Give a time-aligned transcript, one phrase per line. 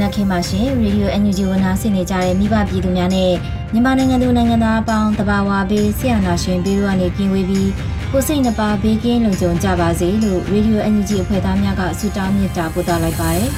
[0.00, 3.32] ံနက်ခင်းပါရှင်ရေဒီယို NUG ဝန်ထမ်းဆင်နေကြတဲ့မိဘပြည်သူများနဲ့
[3.72, 7.70] မြန်မာနိုင်ငံသူနိုင်ငံသားအပေါင်းတဘာဝဘေးဆရာနာရှင်ဘေးတို့ကနေကင်းဝေးပြီး
[8.12, 13.48] ကိုစိတ်နှပါဘေးကင်းလုံခြုံကြပါစေလို့ရေဒီယို NUG အဖွဲ့သားများကဆုတောင်းမြတ်တာပို့သလိုက်ပါတယ်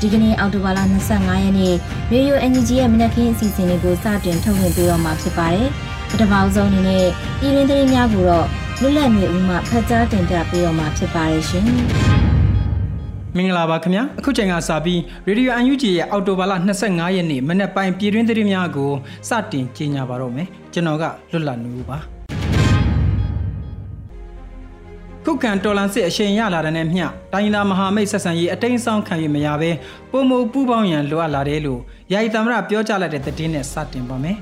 [0.00, 0.78] ဒီကနေ့အောက်တိုဘာလ
[1.12, 1.74] 25ရက်နေ့
[2.12, 5.68] ရေဒီယို NUG ရဲ့မနက်ခင်းအစီအစဉ်လေးကိုစတင်ထုတ်လွှင့်ပေးတော့မှာဖြစ်ပါတယ်
[6.10, 7.06] ပထမဆုံးအနေနဲ့
[7.40, 8.46] ပြည်တွင်းသတင်းများကိုတော့
[8.80, 12.17] လွတ်လပ်နေဦးမှဖတ်ကြားတင်ပြပေးတော့မှာဖြစ်ပါတယ်ရှင်
[13.38, 16.52] မင်္ဂလာပါခင်ဗျာအခုချိန်ကစပြီးရေဒီယို UNG ရဲ့အော်တိုဘာလ
[16.84, 18.92] 25ရက်နေ့မနက်ပိုင်းပြည်တွင်းသတင်းများကို
[19.28, 21.98] စတင်ကြီးညာပါတော့မယ်ကျွန်တော်ကလွတ်လပ်နေဦးပါ
[25.24, 29.70] ခုခံတော်လန်စစ်အရှိန်ရလာတဲ့နဲ့မျှတိုင်းသားမဟာမိတ်ဆက်ဆံရေးအတိမ်ဆောင်ခံရမရဘဲ
[30.10, 31.80] ပုံမပူပေါင်းရန်လိုအပ်လာတယ်လို့
[32.12, 34.36] ယာယီသမရပြောကြားလိုက်တဲ့သတင်းနဲ့စတင်ပါမယ်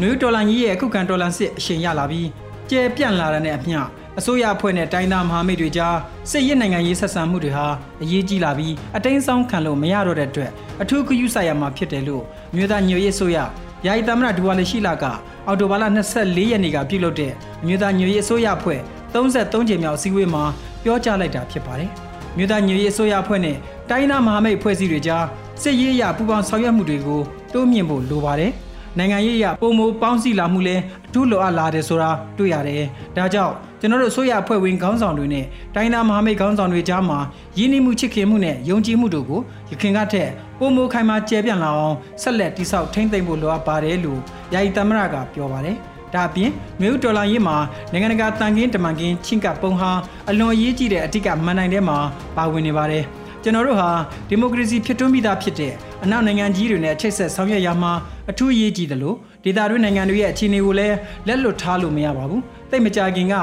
[0.00, 2.28] နယူးတော်လန်ကြီးရဲ့ခုခံတော်လန်စစ်အရှိန်ရလာပြီး
[2.70, 3.80] ကျယ်ပြန့်လာတဲ့နဲ့အမျှ
[4.18, 5.96] အစိုးရအဖွဲ့နဲ့တိုင်းသားမဟာမိတ်တွေကြား
[6.30, 7.66] စစ်ရေးနိုင်ငံရေးဆက်ဆံမှုတွေဟာ
[8.02, 10.50] အရေးကြီးလာပြီးအတိမ်းဆောင်ခံလို့မရတော့တဲ့အတွက်
[10.82, 12.22] အထူးဂရုစိုက်ရမှာဖြစ်တယ်လို့
[12.54, 13.38] မြို့သားညွေရေးဆိုရ
[13.86, 15.04] ယာယီသမ္မတဒူဝါလရှိလာက
[15.46, 15.84] အော်တိုဘာလ
[16.16, 17.32] 24ရက်နေ့ကပြုလုပ်တဲ့
[17.66, 18.80] မြို့သားညွေရေးအစိုးရအဖွဲ့
[19.12, 20.44] 33ကြိမ်မြောက်အစည်းအဝေးမှာ
[20.84, 21.90] ပြောကြားလိုက်တာဖြစ်ပါတယ်။
[22.36, 23.56] မြို့သားညွေရေးအစိုးရအဖွဲ့နဲ့
[23.90, 25.24] တိုင်းသားမဟာမိတ်အဖွဲ့အစည်းတွေကြား
[25.62, 27.20] စစ်ရေးအရပူးပေါင်းဆောင်ရွက်မှုတွေကို
[27.52, 28.52] တိုးမြှင့်ဖို့လိုပါတယ်။
[28.98, 30.76] နိုင်ငံရေးအရပုံမပေါင်းစည်းလာမှုလဲ
[31.06, 32.84] အထူးလိုအပ်လာတယ်ဆိုတာတွေ့ရတယ်။
[33.16, 37.18] ဒါကြောင့် ကျွန်တော်တို့ဆိုရအဖွဲ့ဝင်ခေါင်းဆောင်တွေနဲ့တိုင်းသားမဟာမိတ်ခေါင်းဆောင်တွေကြားမှာ
[37.58, 44.20] ရင်းနှီးမှုချစ်ခင်မှုနဲ့ယုံကြည်မှုတို့ကိုရခင်ကထက်ပုံမခိုင်မာကျယ်ပြန့်လာအောင်ဆက်လက်တိဆောက်ထိန်းသိမ်းဖို့လိုအပ်ပါတယ်လို့
[44.52, 45.76] ယာယီသမ္မတကပြောပါတယ်။
[46.14, 47.56] ဒါအပြင်မြို့ဒေါ်လာရေးမှာ
[47.92, 49.90] နိုင်ငံတကာတန်ခင်းတမန်ခင်းချင်းကပ်ပုံဟာ
[50.30, 51.98] အလွန်အရေးကြီးတဲ့အထက်ကမန်နိုင်တဲ့မှာ
[52.36, 53.04] ပါဝင်နေပါတယ်။
[53.42, 53.90] ကျွန်တော်တို့ဟာ
[54.28, 55.72] ဒီမိုကရေစီဖြစ်ထွန်းပြီးသားဖြစ်တဲ့
[56.04, 57.92] အနောက်နိုင်ငံကြီးတွေနဲ့ချိတ်ဆက်ဆောင်ရွက်ရမှာ
[58.30, 60.96] အထူးအရေးကြီးတယ်လို့ဒေသတွင်းနိုင်ငံတွေရဲ့အခြေအနေကိုလည်း
[61.26, 62.40] လက်လွတ်ထားလို့မရပါဘူး။
[62.70, 63.34] တိတ်မကြခင်က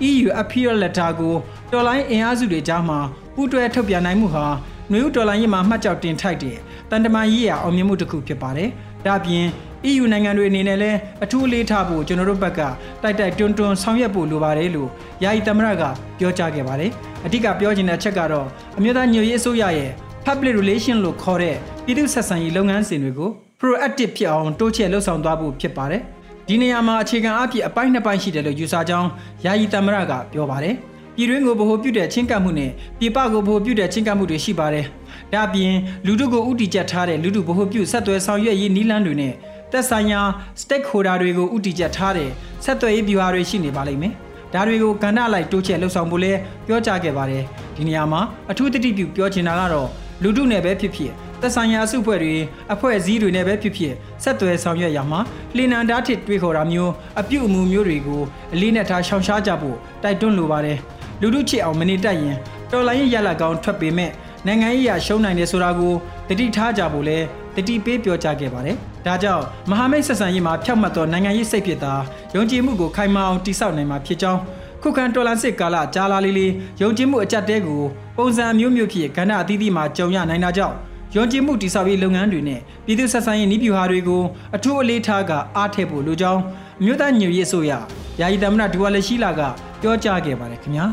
[0.00, 1.34] EU Appeal Letter ကို
[1.72, 2.98] တော်လိုင်းအင်အားစုတွေကြားမှာ
[3.34, 4.46] ပူးတွဲထုတ်ပြန်နိုင်မှုဟာ
[4.90, 6.56] နွေဦးတော်လိုင်းရေးမှာမှတ်ကြောက်တင်ထိုက်တဲ့
[6.90, 8.68] တန်တမာရေးရအောင်မြင်မှုတစ်ခုဖြစ်ပါတယ်။
[9.06, 9.44] ဒါ့အပြင်
[9.90, 12.60] EU နိုင်ငံတွေအနေနဲ့လည်းအထူးအလေးထားဖို့ကျွန်တော်တို့ဘက်က
[13.02, 14.88] တိုက်တိုက်တွန်းတွန်းဆောင်ရွက်ဖို့လိုပါတယ်လို့
[15.24, 15.82] ယာယီသမရက
[16.18, 16.90] ပြောကြားခဲ့ပါတယ်။
[17.26, 18.46] အဓိကပြောချင်တဲ့အချက်ကတော့
[18.78, 19.90] အမျိုးသားညွရေးအစိုးရရဲ့
[20.26, 23.30] public relation လို့ခေါ်တဲ့ပြည်သူ့ဆက်ဆံရေးလုပ်ငန်းစဉ်တွေကို
[23.60, 26.02] proactive ဖြစ်အောင်တိုးချဲ့လှုပ်ဆောင်သွားဖို့ဖြစ်ပါတယ်။
[26.48, 29.08] ဒီနေရာမှာအခြေခံအဖြစ်အပိုင်းနှစ်ပိုင်းရှိတယ်လို့ယူဆကြောင်း
[29.44, 30.74] ယာယီသမရကပြောပါတယ်။
[31.16, 34.84] ပြည်တွင်းကိုဗဟိုပြုတဲ့ချင်းကပ်မှုနဲ့ပြည်ပကိုဗဟိုပြုတဲ့ချင်းကပ်မှုတွေရှိပါတယ်။
[35.32, 35.74] ဒါ့အပြင်
[36.06, 39.32] လူထုကိုဥတီချက်ထားတဲ့လူထုဗဟိုပြုဆက်သွယ်ဆောင်ရွက်ရေးနည်းလမ်းတွေနဲ့
[39.72, 40.20] သက်ဆိုင်ရာ
[40.60, 42.30] stakeholder တွေကိုဥတီချက်ထားတဲ့
[42.64, 44.12] ဆက်သွယ်ရေးဗျူဟာတွေရှိနေပါလိမ့်မယ်။
[44.54, 46.32] ဒါတွေကိုကဏ္ဍလိုက်တိုးချဲ့လှုပ်ဆောင်ဖို့လဲ
[46.66, 47.42] ပြောကြားခဲ့ပါတယ်။
[47.76, 48.20] ဒီနေရာမှာ
[48.50, 49.88] အထူးတတိပြုပြောချင်တာကတော့
[50.22, 52.34] လူထုနယ်ပဲဖြစ်ဖြစ် သက်ဆိုင်ရာအစုအဖွဲ့တွေ
[52.74, 55.20] အဖွဲ့အစည်းတွေနဲ့ပဲဖြစ်ဖြစ်ဆက်သွယ်ဆောင်ရွက်ရမှာ
[55.56, 58.22] လင်းနန္တာထစ်တွေးခေါ်တာမျိုးအပြုအမူမျိုးတွေကို
[58.54, 60.78] အလေးနဲ့ထားရှောင်ရှားကြဖို့တိုက်တွန်းလိုပါတယ်။
[61.20, 62.36] လူထုချစ်အောင်မနေတတ်ရင်
[62.70, 64.10] တော်လိုင်းရရလာကောင်းထွက်ပေမဲ့
[64.46, 65.94] နိုင်ငံရေးရရှုံးနိုင်တယ်ဆိုတာကို
[66.28, 67.18] တတိထားကြဖို့လဲ
[67.56, 68.76] တတိပေးပြောကြားခဲ့ပါတယ်။
[69.06, 71.94] ဒါကြောင့်မဟာမိတ်ဆက်ဆံရေးမှာဖြောက်မှတ်သောနိုင်ငံရေးစိတ်ဖြစ်တာ
[72.34, 74.40] ယုံကြည်မှုကိုခိုင်မာအောင်တည်ဆောက်နိုင်မှာဖြစ်ကြောင်း
[74.82, 77.82] ခုခံတော်လန်စစ်ကာလကြာလာလေးလေးယုံကြည်မှုအကြက်တဲကို
[78.16, 80.76] ပုံစံမျိုးမျိုးဖြစ်ကဏ္ဍအသီးသီးမှာကြုံရနိုင်တာကြောင့်
[81.14, 84.22] ယုံကြည်မှုတည်ဆောက်ရေးလုပ်ငန်းတွေနဲ့ပြည်သူဆက်ဆံရေးနည်းဗျူဟာတွေကို
[84.56, 86.40] အထူးအလေးထားကအားထည့်ဖို့လိုကြောင်း
[86.80, 87.72] အမျိုးသားညွေရေးအစိုးရ
[88.20, 89.40] ယာယီသမ္မတဒူဝါလက်ရှိလာက
[89.80, 90.86] ပြောကြားခဲ့ပါတယ်ခင်ဗျာ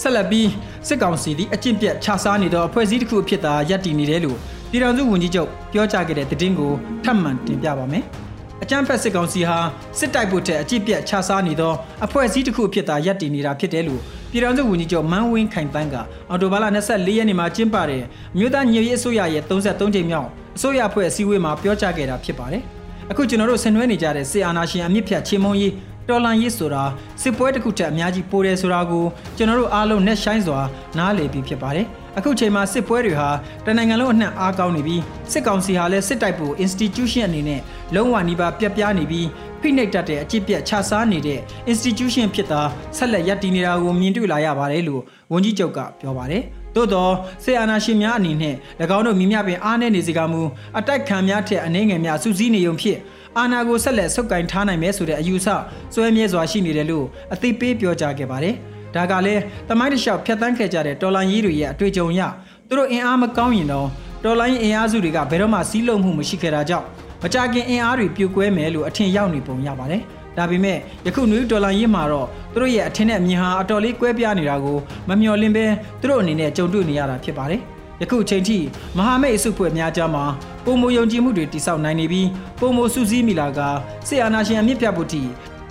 [0.00, 0.48] ဆက်လက်ပြီး
[0.88, 4.38] စစ်ကောင်စီသည်အကျင့်ပြတ်ခြားစားနေသောအဖွဲ့အစည်းတစ်ခုအဖြစ်သာရပ်တည်နေတယ်လို့
[4.70, 6.72] ပြည်ထောင်စုဝန်ကြီးချုပ်ပြောကြားခဲ့တဲ့သတင်းကို
[7.04, 8.04] ထပ်မံတင်ပြပါမယ်။
[8.62, 9.58] အကြမ်းဖက်စစ်ကောင်စီဟာ
[9.98, 11.72] စစ်တိုက်ဖို့တဲ့အကြည့်ပြတ်ခြားစားနေသော
[12.04, 14.00] အဖွဲ့အစည်းတစ်ခုအဖြစ်သာရပ်တည်နေတာဖြစ်တယ်လို့
[14.34, 15.96] ပြည်ထောင်စုဝန်ကြီးချုပ်မန်းဝင်းခိုင်တန်းက
[16.30, 18.02] အော်တိုဘာလ24ရက်နေ့မှာကျင်းပတဲ့
[18.38, 22.62] မြို့သားညွေရေးအစိုးရရဲ့33ကြိမ်မြောက်အစိုးရအဖွဲ့အစည်းအဝေးမှာပြောကြားခဲ့တာဖြစ်ပါတယ်။
[23.10, 25.72] အခုကျွန်တော်တို့ဆင်နွှဲနေကြတဲ့စစ်အာဏာရှင်အမြင့်ဖြတ်ချင်းမုံရေး
[26.08, 26.84] တော်လန်ရေးဆိုတာ
[27.22, 29.04] စစ်ပွဲတစ်ခုထက်အများကြီးပိုတယ်ဆိုတာကို
[29.36, 30.60] ကျွန်တော်တို့အားလုံးနဲ့ဆိုင်စွာ
[30.98, 31.86] နားလည်ပြီးဖြစ်ပါတယ်
[32.18, 33.28] အခုချိန်မှာစစ်ပွဲတွေဟာ
[33.66, 35.02] တနိုင်ငံလုံးအနှံ့အားကောင်းနေပြီး
[35.32, 37.60] စစ်ကောင်စီဟာလည်းစစ်တိုက်ဖို့ institution အနေနဲ့
[37.94, 39.26] လုံးဝနီးပါးပြက်ပြားနေပြီး
[39.64, 41.40] ဖိနှိပ်တတ်တဲ့အကြည့်ပြက်ခြားစားနေတဲ့
[41.72, 42.60] institution ဖြစ်တာ
[42.96, 45.02] ဆက်လက်ရပ်တည်နေတာကိုမြင်တွေ့လာရပါတယ်လို့
[45.32, 46.42] ဝန်ကြီးချုပ်ကပြောပါတယ်
[46.74, 47.08] သို့သော
[47.44, 48.54] ဆေအာနာရှင်များအနေနဲ့၎
[48.96, 50.42] င်းတို့မိမြပင်အားနည်းနေစေကမူ
[50.78, 52.98] အတိုက်ခံများထက်အနေငယ်များစုစည်းနေုံဖြင့်
[53.38, 55.48] အာနာကိုဆက်လက်ဆုပ်ကင်ထားနိုင်မယ်ဆိုတဲ့အယူဆ
[55.94, 58.54] စွဲမြဲစွာရှိနေတယ်လို့အသိပေးပြောကြားခဲ့ပါတယ်။
[58.94, 62.20] ဒါကလည်းတမိုင်းတစ်လျှောက်ဖြတ်တန်းခဲ့ကြတဲ့တော်လိုင်းကြီးတွေရဲ့အတွေ့အကြုံရ
[62.68, 63.88] သူတို့အင်အားမကောင်းရင်တော့
[64.24, 66.86] တော်လိုင်းအင်အားစုတွေကဘယ်တော့မှစီးလုံးမှုမရှိခဲ့တာကြောင့်
[67.24, 70.02] မကြခင်အင်အားတွေပြိုကွဲမယ်လို့အထင်ရောက်နေပုံရပါတယ်။
[70.36, 74.78] ဒါပေမဲ့ယခုနွေဒေါ်လာရင်းမှာတော့သူတို့ရဲ့အထင်နဲ့အမြင်ဟာအတော်လေးကွဲပြားနေတာကို
[75.08, 75.64] မမျှော်လင့်ပဲ
[76.00, 77.60] သူတို့အနေနဲ့ကြုံတွေ့နေရတာဖြစ်ပါတယ်။
[78.00, 78.58] ယခုအချိန်ထိ
[78.96, 80.24] မဟာမိတ်အစုဖွဲ့များကြားမှာ
[80.64, 82.28] ပုံမယုံကြည်မှုတွေတိစောက်နိုင်နေပြီး
[82.60, 83.60] ပုံမစုစည်းမိလာက
[84.08, 85.22] ဆေအာနာရှင်အမြင့်ပြတ်ဖို့တီ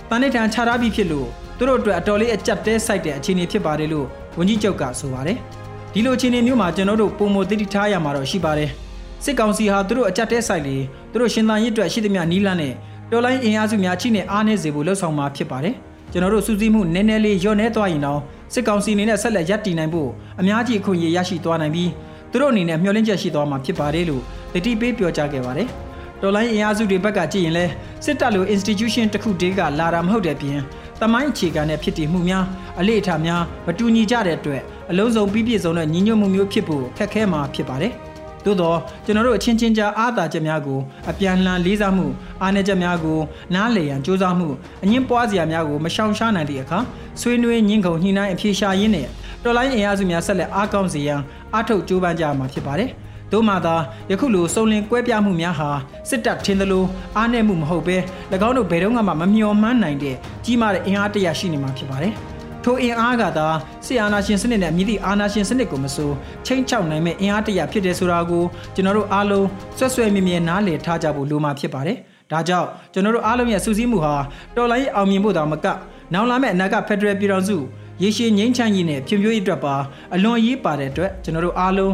[0.08, 1.28] တန်နေထန်ခြားထားပြီးဖြစ်လို့
[1.58, 4.06] သူတို့အတွက်အတော်လေးအကြက်တဲဆိုင်တဲ့အခြေအနေဖြစ်ပါတယ်လို့
[4.38, 5.36] ဝန်ကြီးချုပ်ကဆိုပါတယ်။
[5.92, 8.70] ဒီလိုအခြေအနေမျိုးမှာကျွန်တော်တို့ပုံမသိတိထားရမှာတော့ရှိပါတယ်။
[9.24, 10.76] စစ်ကောင်စီဟာသူတို့အကြက်တဲဆိုင်လေ
[11.12, 12.72] သူတို့ရှင်သန်ရေးအတွက်ရှိသမျှနီးလန်းနဲ့
[13.10, 15.74] တော်လိုင်းအင်အားစုများချိနဲ့အားနည်းစေဖို့လှုံ့ဆော်မှာဖြစ်ပါတယ်။
[16.12, 18.20] ကျွန်တော်တို့စူးစီးမှုနည်းနည်းလေးညှော့နေသွားရင်တော့
[18.54, 20.08] စစ်ကောင်စီအနေနဲ့ဆက်လက်ရပ်တည်နိုင်ဖို့
[20.40, 21.90] အများကြီးအခွင့်အရေးရရှိသွားနိုင်ပြီး
[22.30, 24.22] သူတို့အနေနဲ့မျှော်လင့်ချက်ရှိသွားမှာဖြစ်ပါတယ်လို့
[24.52, 25.68] တတိပေးပြောကြားခဲ့ပါတယ်။
[26.22, 27.66] တော်လိုင်းအင်အားစုတွေဘက်ကကြည့်ရင်လဲ
[28.04, 30.58] စစ်တပ်လို institution တစ်ခုတည်းကလာတာမဟုတ်တဲ့ပြင်
[31.00, 32.44] တမိုင်းအခြေခံတဲ့ဖြစ်တည်မှုများ
[32.80, 37.94] အလေးအထားများမတူညီကြတဲ့အတွက်အလုံးစုံပြီးပြည့်စုံတဲ့ညီညွတ်မှုမျိုးဖြစ်ဖို့ခက်ခဲမှာဖြစ်ပါတယ်။
[38.44, 40.78] သို့တော့ကျွန်တော်တို့အချင်းချင်းကြားအားသာချက်များကို
[41.10, 42.06] အပြန်လှန်လေးစားမှု
[42.42, 43.18] အားနည်းချက်များကို
[43.54, 44.48] နားလည်ရန်ကြိုးစားမှု
[44.82, 46.78] အငင်းပွားစရာများကိုမရှောင်ရှားနိုင်သည့်အခါ
[47.20, 49.08] ဆွေးနွေးညှင်းခုန်ညှိနှိုင်းအပြေရှားရင်းနဲ့
[49.44, 51.20] တော်လိုင်းအင်အားစုများဆက်လက်အားကောင်းစေရန်
[51.54, 52.90] အားထုတ်ကြိုးပမ်းကြမှာဖြစ်ပါတယ်။
[53.32, 53.76] သို့မှသာ
[54.10, 55.68] ယခုလိုစုံလင်ကွဲပြားမှုများဟာ
[56.08, 56.84] စစ်တပ်ထင်းသလို
[57.16, 57.96] အားနည်းမှုမဟုတ်ဘဲ၎
[58.48, 62.14] င်းတို့ဘယ်တော့မှမမျှော်မှန်းနိုင်တဲ့ကြီးမားတဲ့အင်အားတရရှိနေမှာဖြစ်ပါတယ်။
[62.64, 63.46] ထိုအင်အားကသာ
[63.86, 66.10] ဆီအာနာရှင်စနစ်နဲ့မြည်သည့်အာနာရှင်စနစ်ကိုမဆို
[66.46, 68.44] ချိန်ချောက်နိုင်မဲ့အင်အားတရဖြစ်တယ်ဆိုတာကို
[68.74, 69.46] ကျွန်တော်တို့အားလုံး
[69.78, 71.96] ဆွဲဆွဲမြဲမြဲနားလည်ထားကြဖို့လိုမှာဖြစ်ပါတယ်။
[72.32, 74.14] ဒါကြောင့်ကျွန်တော်တို့အားလုံးရဲ့စူးစီးမှုဟာ
[74.56, 75.66] တော်လိုင်းအောင်မြင်ဖို့တောင်မက
[76.14, 77.56] နောင်လာမယ့်အနာဂတ်ဖက်ဒရယ်ပြည်တော်စု
[78.02, 79.74] ရေရှည်ငြိမ်းချမ်းရေးနဲ့ဖြိုးဖြိုးရေးအတွက်ပါ
[80.14, 81.92] အလွန်အရေးပါတဲ့အတွက်ကျွန်တော်တို့အားလုံး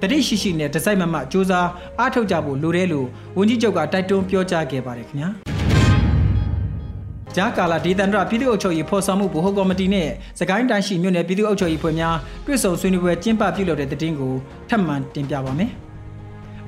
[0.00, 1.68] တတိရှိရှိနဲ့ဒီဇိုင်းမမစူးစမ်း
[1.98, 3.06] အားထုတ်ကြဖို့လိုတယ်လို့
[3.36, 5.30] ဝန်ကြီးချုပ်ကတိုက်တွန်းပြောကြားခဲ့ပါတယ်ခင်ဗျာ။
[7.36, 10.08] ကြားကာလာဒေသန္တရပြည်သူ့အုပ်ချုပ်ရေးဖော်ဆောင်မှုဗဟိုကော်မတီနဲ့
[10.40, 12.16] စကိုင်းတိုင်းရှိမြို့နယ်ပြည်သူ့အုပ်ချုပ်ရေးဖွဲ့များ
[12.46, 14.34] တွေ့ဆုံဆွေးနွေးပွဲကျင်းပပြုလုပ်တဲ့တဲ့တင်ကို
[14.68, 15.72] ထပ်မံတင်ပြပါမယ်။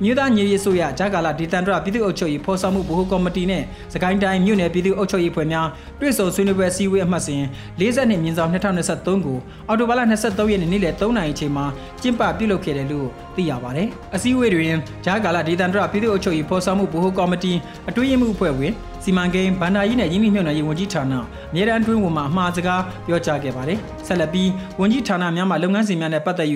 [0.02, 3.62] မြို့သားညီရေးဆိုရဂျာကာလာဒေသန္တရပြည်သူ့အုပ်ချုပ်ရေးဖော်ဆောင်မှုဗဟိုကော်မတီနဲ့
[3.94, 5.68] စကိုင်းတိုင်းမြို့နယ်ပြည်သူ့အုပ်ချုပ်ရေးဖွဲ့များ
[6.00, 7.42] တွေ့ဆုံဆွေးနွေးပွဲစည်းဝေးအမှတ်စဉ်
[7.80, 11.64] 40နှစ်မြင်းဆောင်2023ကိုအော်တိုဘာလ23ရက်နေ့နေ့လယ်3နာရီအချိန်မှာ
[12.02, 14.74] ကျင်းပပြုလုပ်ခဲ့တယ်လို့သိရပါတယ်။အစည်းအဝေးတွင်
[15.04, 17.52] ဂျာကာလာဒေသန္တရပြည်သူ့အုပ်ချုပ်ရေးဖော်ဆောင်မှုဗဟိုကော်မတီ
[17.88, 18.72] အတွင်းရေးမှူးအဖွဲ့ဝင်
[19.06, 24.50] စီမံကိန်းဗန္ဒာကြီးနဲ့ရင်းနှီးမြှုပ်နှံရေးဝန်ကြီးဌာနအမြဲတမ်းအတွင်းဝန်မှအမှားစကားပြောကြားခဲ့ပါတယ်။ဆက်လက်ပြီး
[24.80, 26.48] ဝန်ကြီးဌာနများမှလုပ်ငန်းစဉ်များနဲ့ပတ်သက်၍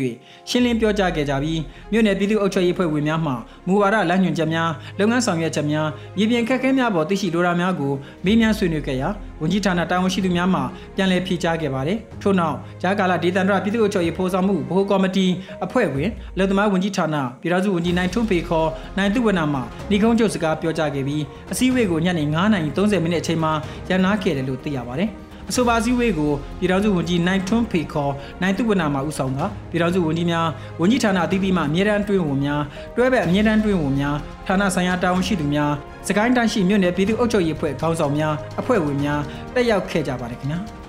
[0.48, 1.60] ရှင်းလင်းပြောကြားခဲ့ကြပြီး
[1.92, 3.32] မြို့နယ်ပြည်သူ့အုပ်ချုပ်ရေးဖွဲ့ဝင်များမှ
[3.66, 5.88] မူဝါဒလမ်းညွှန်ချက်များလုပ်ငန်းဆောင်ရွက်ချက်များ
[6.18, 7.92] ရည်ပြင်ခက်ခဲများပေါ်သိရှိလိုတာများကို
[8.24, 9.08] မေးမြန်းဆွေးနွေးခဲ့ရာ
[9.40, 10.60] ဝန်ကြီးဌာနတာဝန်ရှိသူများမှ
[10.96, 15.26] ပြန်လည်ဖြေကြားခဲ့ပါတယ်။ထို့နောက်ဂျာကာလာဒေသန္တရပြည်သူ့အုပ်ချုပ်ရေးဖော်ဆောင်မှုဗဟိုကော်မတီ
[15.64, 18.68] အဖွဲ့ဝင်လုံသမားဝန်ကြီးဌာနပြည်ထောင်စုဝန်ကြီးနိုင်ထွန်းဖေခေါ်
[18.98, 19.60] နိုင်သူဝနမှ
[19.90, 23.52] ဏီကုန်းချုပ်စကားပြောကြားခဲ့ပြီးအစည်းအဝေးကိုညနေ9:30မိနစ်အချိန်မှာ
[23.88, 25.10] ရန်နာခဲ့တယ်လို့သိရပါတယ်။
[25.50, 30.46] အဆိုပါစည်းဝေးကိုပြည်ထောင်စုဝန်ကြီးနိုင်ထွန်းဖေခေါ်နိုင်သူဝနာမှဦးဆောင်ကပြည်ထောင်စုဝန်ကြီးများ
[30.80, 32.62] ဝန်ကြီးဌာနအသီးသီးမှအမြဲတမ်းတွင်းဝန်များ
[32.96, 34.16] တွဲဘက်အမြဲတမ်းတွင်းဝန်များ
[34.46, 35.72] ဌာနဆိုင်ရာတာဝန်ရှိသူများ
[36.08, 39.20] စကိုင်းတိုင်းရှိမြို့နယ်ပြည်သူ့အုပ်ချုပ်ရေးအဖွဲ့ခေါင်းဆောင်များအဖွဲ့ဝင်များ
[39.54, 40.79] တက်ရောက်ခဲ့ကြပါတယ်ခင်ဗျာ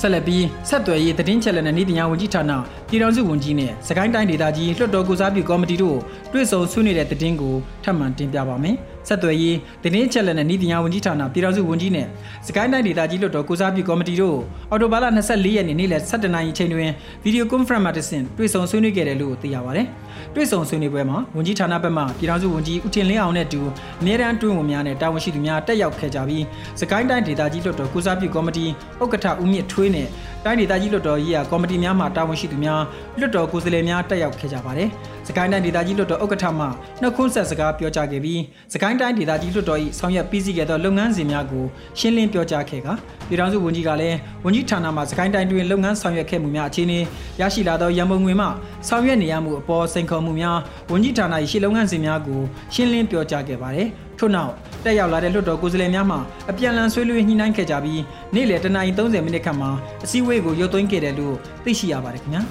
[0.00, 2.52] ဆက်လက်ပြီးဆက်သွယ်ရေးသတင်းချက်လက်နဲ့ဤပညာဝန်ကြီးဌာန
[2.88, 5.98] ပြည်ထောင်စုဝန်ကြီးနဲ့စကိုင်းတိုင်းဒေသကြီးလွှတ်တော်ကိုစားပြုကော်မတီတို့
[6.32, 7.54] တွေ့ဆုံဆွေးနွေးတဲ့သတင်းကို
[7.84, 8.76] ထပ်မံတင်ပြပါမယ်။
[9.08, 12.06] ဆက်သွယ်ရေးတင်းချက်လက်နဲ့ဤပညာဝန်ကြီးဌာနပြည်ထောင်စုဝန်ကြီးနဲ့
[12.46, 14.38] စကိုင်းတိုင်းဒေသကြီးလွှတ်တော်ကိုစားပြုကော်မတီတို့
[14.70, 16.90] အော်တိုဘာလ24ရက်နေ့နေ့လယ်7:00နာရီချိန်တွင်
[17.22, 19.86] ဗီဒီယိုကွန်ဖရင့်မှာတဆင့်တွေ့ဆုံဆွေးနွေးခဲ့တယ်လို့သိရပါတယ်။
[20.34, 23.60] တွေ့ဆုံဆွေးနွေးပွဲမှာဝန်ကြီးဌာနဘက်မှပြည်ထောင်စုဝန်ကြီးဦးထင်လင်းအောင်နဲ့တူ
[24.00, 26.44] အမြဲတမ်းတွင်းဝန်များနဲ့တာဝန်ရှိသူများတက်ရောက်ခဲ့ကြပြီး
[26.80, 28.66] စကိုင်းတိုင်းဒေသကြီးလွှတ်တော်ကိုစားပြုကော်မတီ
[29.02, 30.06] ဥက္ကဋ္ဌဦးမြင့်ထွေးနဲ့
[30.44, 32.82] တိုင်းဒေသကြီးလွှတ်တော်ရေးရာကော်မတီများမှတာဝန်ရှိသူများ
[33.18, 34.88] လွှတ်တော်ကိုယ်စားလှယ်များတက်ရောက်ခဲ့ကြပါတယ်။
[35.28, 36.66] စကိုင်းတိုင်းဒေသကြီးလွှတ်တော်ဥက္ကဋ္ဌမှ
[37.00, 38.40] နှုတ်ခွန်းဆက်စကားပြောကြားခဲ့ပြီး
[38.72, 41.64] စကိုင်းတိုင်းဒေသကြီးလွှတ်တော်၏ဆောင်ရွက်ပြီးစီးခဲ့သောလုပ်ငန်းစဉ်များကို
[41.98, 42.92] ရှင်းလင်းပြောကြားခဲ့ကာ
[43.28, 46.98] ပြည်ထောင်စုဝန်ကြီးကလည်းဝန်ကြီးဌာနမှစကိုင်းတိုင်းတွင်လုပ်ငန်းဆောင်ရွက်ခဲ့မှုများအခြေအနေ
[47.40, 48.46] ရရှိလာသောရန်ပုံငွေမှ
[48.88, 50.58] ဆောင်ရွက်နေရမှုအပေါ်စိန်ခေါ်မှုများ
[50.90, 52.40] ဝန်ကြီးဌာန၏ရှေ့လုပ်ငန်းစဉ်များကို
[52.74, 53.88] ရှင်းလင်းပြောကြားခဲ့ပါတယ်
[54.20, 54.52] ထို့နောက်
[54.84, 56.16] တက်ရောက်လာတဲ့လွှတ်တော်ကိုယ်စားလှယ်များမှ
[56.50, 58.02] အပြန်အလှန်ဆွေးနွေးညှိနှိုင်းခဲ့ကြပြီး
[58.34, 59.70] နေ့လယ်တနာရီ30မိနစ်ခန့်မှာ
[60.04, 61.34] အစည်းအဝေးကိုရုပ်သွင်းခဲ့တယ်လို့
[61.64, 62.42] သိရှိရပါတယ်ခင်ဗျာ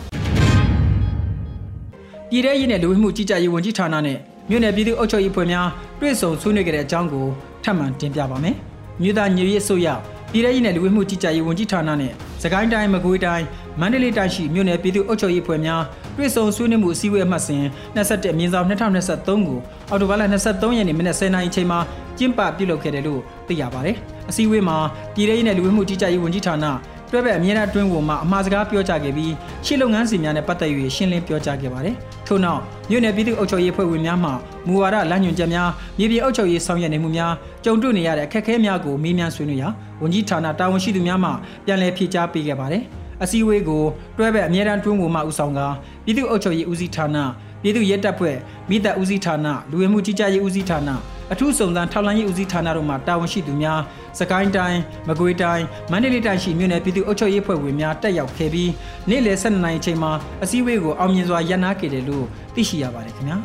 [2.29, 4.17] ပြည်ထရေးနဲ့လူဝင်မှုကြီးကြပ်ရေးဝန်ကြီးဌာနနဲ့
[4.49, 5.67] မြို့နယ်ပြည်သူ့အုပ်ချုပ်ရေးဖွဲ့များ
[5.99, 7.25] တွေ့ဆုံဆွေးနွေးခဲ့တဲ့အကြောင်းကို
[7.63, 8.55] ထပ်မံတင်ပြပါမယ်။
[9.01, 9.87] မြို့သားညီရေးအစိုးရ
[10.31, 12.11] ပြည်ထောင်စုနဲ့လူဝင်မှုကြီးကြပ်ရေးဝန်ကြီးဌာနနဲ့
[12.43, 13.45] စကိုင်းတိုင်းမကွေးတိုင်း
[13.81, 15.81] မန္တလေးတိုင်းရှိမြို့နယ်ပြည်သူ့အုပ်ချုပ်ရေးဖွဲ့များ
[16.17, 17.63] တွေ့ဆုံဆွေးနွေးမှုအစည်းအဝေးအမှတ်စဉ်
[17.95, 19.59] 27မြင်းဆောင်2023ကို
[19.89, 21.79] အောက်တိုဘာလ23ရက်နေ့မနက်10:00နာရီချိန်မှာ
[22.17, 23.95] ကျင်းပပြုလုပ်ခဲ့တယ်လို့သိရပါတယ်။
[24.29, 24.77] အစည်းအဝေးမှာ
[25.13, 26.65] ပြည်ထောင်စုနဲ့လူဝင်မှုကြီးကြပ်ရေးဝန်ကြီးဌာန
[27.11, 29.33] တွဲဘက်အမြင့်အအတွင်းကိုမှအမှားစကားပြောကြားခဲ့ပြီး
[29.65, 31.95] ရှေ့လုပ်ငန်းစဉ်များနဲ့ပတ်သက်၍ရှင်းလင်းပြောကြားခဲ့ပါတယ်။
[32.27, 34.31] ထို့နောက်မြို့နယ်ပြည်သူ့အုပ်ချုပ်ရေးဖွဲ့ဝင်များမှ
[34.67, 37.33] မူဝါဒလမ်းညွှန်ချက်များမြေပြင်အုပ်ချုပ်ရေးဆောင်ရွက်နေမှုများ
[37.65, 39.69] ကြုံတွေ့နေရတဲ့အခက်အခဲများကိုမေးမြန်းဆွေးနွေးရာ
[40.01, 41.29] ဝန်ကြီးဌာနတာဝန်ရှိသူများမှ
[41.65, 42.83] ပြန်လည်ဖြေကြားပေးခဲ့ပါတယ်။
[43.23, 43.83] အစည်းအဝေးကို
[44.17, 45.59] တွဲဘက်အမြဲတမ်းတွင်းကိုမှဦးဆောင်က
[46.05, 47.17] ပြည်သူ့အုပ်ချုပ်ရေးဦးစီးဌာန
[47.61, 48.37] ပြည်သူ့ရဲတပ်ဖွဲ့
[48.69, 50.89] မိသက်ဦးစီးဌာနလူဝင်မှုကြီးကြပ်ရေးဦးစီးဌာန
[51.31, 53.79] အထူးစုံစမ်းထောက်လှမ်းရေးဦးစီးဌာနတို့မှတာဝန်ရှိသူများ
[54.19, 58.71] စကိုင်းတိုင်းမကွေးတိုင်းမန္တလေးတိုင်းရှိမြို့နယ်ပြည်သူ့အုပ်ချုပ်ရေးဖွဲ့ဝင်များတက်ရောက်ခဲ့ပြီး
[59.09, 60.11] နေ့လယ်12နာရီချိန်မှာ
[60.43, 63.37] အစည်းအဝေးကိုအောင်မြင်စွာရပ်နားခဲ့တယ်လို့သိရှိရပါတယ်ခင်ဗျာ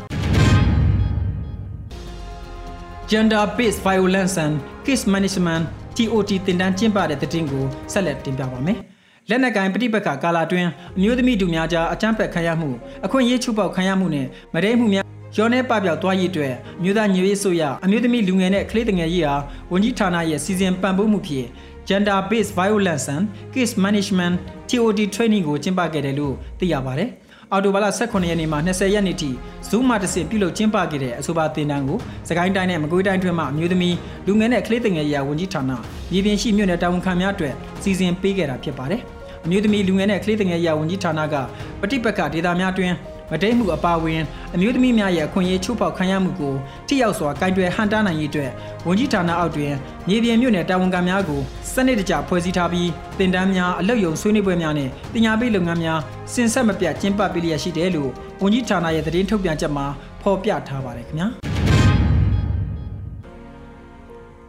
[3.10, 4.54] Gender Based Violence and
[4.84, 5.64] Case Management
[5.96, 8.78] TOT တင်တန်းကျင်းပတဲ့တဲ့တင်ကိုဆက်လက်တင်ပြပါမယ်။
[9.30, 12.70] လက်နက်ကင်ပဋိပက္ခကာလအတွင်းအမျိုးသမီးတို့များကြားအကြမ်းဖက်ခံရမှု
[13.04, 19.36] အခွင့်အရေးချိုးဖောက်ခံရမှုနဲ့မဒဲမှုများရောနေပပျောက်သွားရေးအတွက်မြို့သားညွေးဆိုရအမျိုးသမီးလူငယ်နဲ့ကလေးငယ်ရေးဟာ
[19.72, 21.48] ဝန်ကြီးဌာနရဲ့စီစဉ်ပံ့ပိုးမှုဖြင့်
[21.88, 24.34] Gender Based Violence and Case Management
[24.68, 27.10] TOT Training ကိုကျင်းပခဲ့တယ်လို့သိရပါတယ်။
[27.52, 29.30] အော်တိုဘာလ18ရက်နေ့မှ20ရက်နေ့ထိ
[29.68, 35.72] Zoom မှာတစ်ဆင့်ပြုလုပ်ကျင်းပခဲ့တဲ့အဆိုပါသင်တန်းကိုစကိုင်းတိုင်းနဲ့မကွေးတိုင်းတွင်မှအမျိုးသမီးလူငယ်နဲ့ကလေးငယ်ရေးဝန်ကြီးဌာန
[36.12, 39.02] မြေပြင်ရှိမြို့နယ်တာဝန်ခံများအတွက်စီစဉ်ပေးခဲ့တာဖြစ်ပါတယ်။
[39.46, 41.34] အမျိုးသမီးလူငယ်နဲ့ကလေးငယ်ရေးဝန်ကြီးဌာနက
[41.80, 42.92] ပဋိပက္ခဒေသများတွင်
[43.30, 44.22] မတိတ်မှုအပါအဝင်
[44.54, 46.54] အမျိုးသမီးများရဲ့အခွင့်အရေးချိုးဖောက်ခံရမှုကို
[46.88, 48.50] ထိရောက်စွာကင်တွယ်ဟန်တားနိုင်ရေးအတွက်
[48.86, 49.72] ဝန်ကြီးဌာနအောက်တွင်
[50.08, 51.40] မြေပြင်မြို့နယ်တာဝန်ခံများကို
[51.72, 56.00] စနစ်တကျဖွဲ့စည်းထားပြီးတင်ဒန်းများအလုပ်ယုံဆွေးနွေးပွဲများနဲ့ပညာပေးလုပ်ငန်းများ
[56.34, 58.10] စင်ဆက်မပြတ်ကျင်းပပေးလျက်ရှိတယ်လို့
[58.42, 59.86] ဝန်ကြီးဌာနရဲ့သတင်းထုတ်ပြန်ချက်မှာ
[60.22, 61.28] ဖော်ပြထားပါတယ်ခင်ဗျာ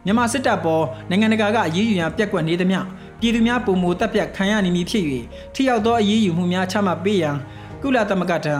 [0.06, 2.80] မြန်မာစစ်တပ်ပေါ်နိုင်ငံတကာကအရေးယူရန်ပြက်ကွက်နေသမျှ
[3.20, 5.04] ပြည်သူများပုံမူတပ်ပြတ်ခံရနေမည်ဖြစ်၍
[5.54, 7.36] ထိရောက်သောအရေးယူမှုများချမှတ်ပေးရန်
[7.82, 8.56] ကုလသမဂ္ဂထံ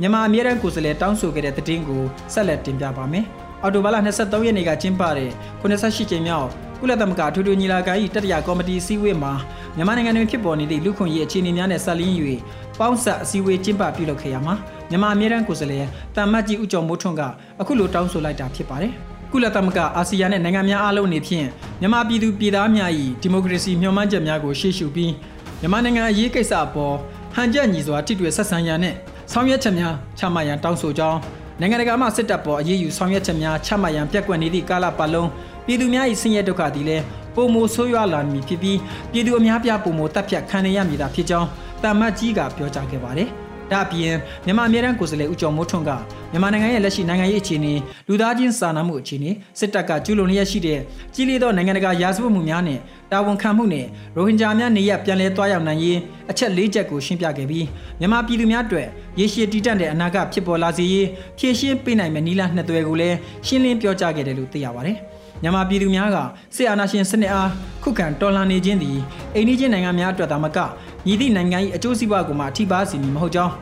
[0.00, 3.24] မြန်မာအမြဲတမ်းကိုယ်စားလှယ်တောင်းဆိုခဲ့တဲ့သတင်းကိုဆက်လက်တင်ပြပါမယ်။
[3.62, 5.30] အော်တိုဘာလ23ရက်နေ့ကကျင်းပတဲ့
[5.60, 6.48] 98ကြိမ်မြောက်
[6.80, 9.32] ကုလသမဂ္ဂထူးထူးညီလာခံ၏တတိယကော်မတီအစည်းအဝေးမှာ
[9.76, 12.14] မြန်မာနိုင်ငံတွင်ဖြစ်ပေါ်နေသည့်လူခွင့်ရေးအခြေအနေများနဲ့ဆက်လင်း၍
[12.78, 14.54] ပေါင်းဆက်အစည်းအဝေးကျင်းပပြုလုပ်ခဲ့ရမှာ
[14.90, 17.22] မြန်မာအမြဲတမ်းကိုယ်စားလှယ်တမ်မတ်ကြီးဦးကျော်မိုးထွန်းက
[17.60, 18.94] အခုလိုတောင်းဆိုလိုက်တာဖြစ်ပါတယ်။
[19.36, 21.46] ကုလသမဂ္ဂအာဆီယံနဲ့နိုင်ငံများအားလုံးအနေဖြင့်
[21.80, 22.90] မြန်မာပြည်သူပြည်သားများ၏
[23.22, 25.12] ဒီမိုကရေစီမျှော်မှန်းချက်များကိုရှေ့ရှုပြီး
[25.60, 26.94] မြန်မာနိုင်ငံအရေးကိစ္စအပေါ်
[27.34, 28.94] ဟန်ချက်ညီစွာထိတွေ့ဆက်ဆံရန်နဲ့
[29.32, 31.18] ဆောင်ရွက်ချက်များချမှတ်ရန်တောင်းဆိုကြောင်း
[31.60, 35.28] နိုင်ငံတကာမှစစ်တပ်ပေါ်အရေးယူဆောင်ရွက်ချက်များချမှတ်ရန်ပြက်ကွက်နေသည့်ကာလပတ်လုံး
[35.66, 37.02] ပြည်သူများ၏ဆင်းရဲဒုက္ခသည်လည်း
[37.34, 38.78] ပုံမိုဆိုးရွားလာမည်ဖြစ်ပြီး
[39.12, 41.48] ပြည်သူအများပြားပုံမိုတပ်ဖြတ်ခံရမည်သာဖြစ်ကြောင်း
[41.82, 43.30] တာမတ်ကြီးကပြောကြားခဲ့ပါတယ်။
[43.72, 45.90] ဒါအပြင်မြန်မာအမြဲတမ်းကိုယ်စားလှယ်ဦးကျော်မိုးထွန်းက
[46.32, 47.74] မြန်မာနိုင်ငံရဲ့လက်ရှိနိုင်ငံရေးအခြေအနေ
[48.08, 50.80] လူသားချင်းစာနာမှုအခြေအနေစစ်တပ်ကကျူးလွန်လျက်ရှိတဲ့
[51.14, 52.78] ကြီးလေးသောနိုင်ငံတကာရာဇဝတ်မှုများနဲ့
[53.12, 55.98] တာဝန်ခံမှုနဲ့ရိုဟင်ဂျာများနေရပြန်လည်သွားရောက်နိုင်ရေး
[56.30, 57.66] အချက်၄ချက်ကိုရှင်းပြခဲ့ပြီး
[58.00, 58.88] မြန်မာပြည်သူများအတွက်
[59.20, 63.16] ရေရှည်တည်တံ့တဲ့အနာဂတ်ဖြစ်ပေါ်လာစေရေးဖြည့်ရှင်းပေးနိုင်မယ့်နည်းလမ်းနှစ်သွယ်ကိုလည်း
[63.46, 64.98] ရှင်းလင်းပြောကြားခဲ့တယ်လို့သိရပါတယ်။
[65.42, 66.16] မြန်မာပြည်သူများက
[66.56, 67.50] စစ်အာဏာရှင်စနစ်အား
[67.82, 68.98] ခုခံတော်လှန်နေခြင်းသည်
[69.34, 70.58] အိန္ဒိချင်းနိုင်ငံများအတွက်သာမက
[71.06, 73.52] ညီသည့်နိုင်ငံ၏အကျိုးစီးပွားကိုမှထိပါစေမည်မဟုတ်ကြောင်း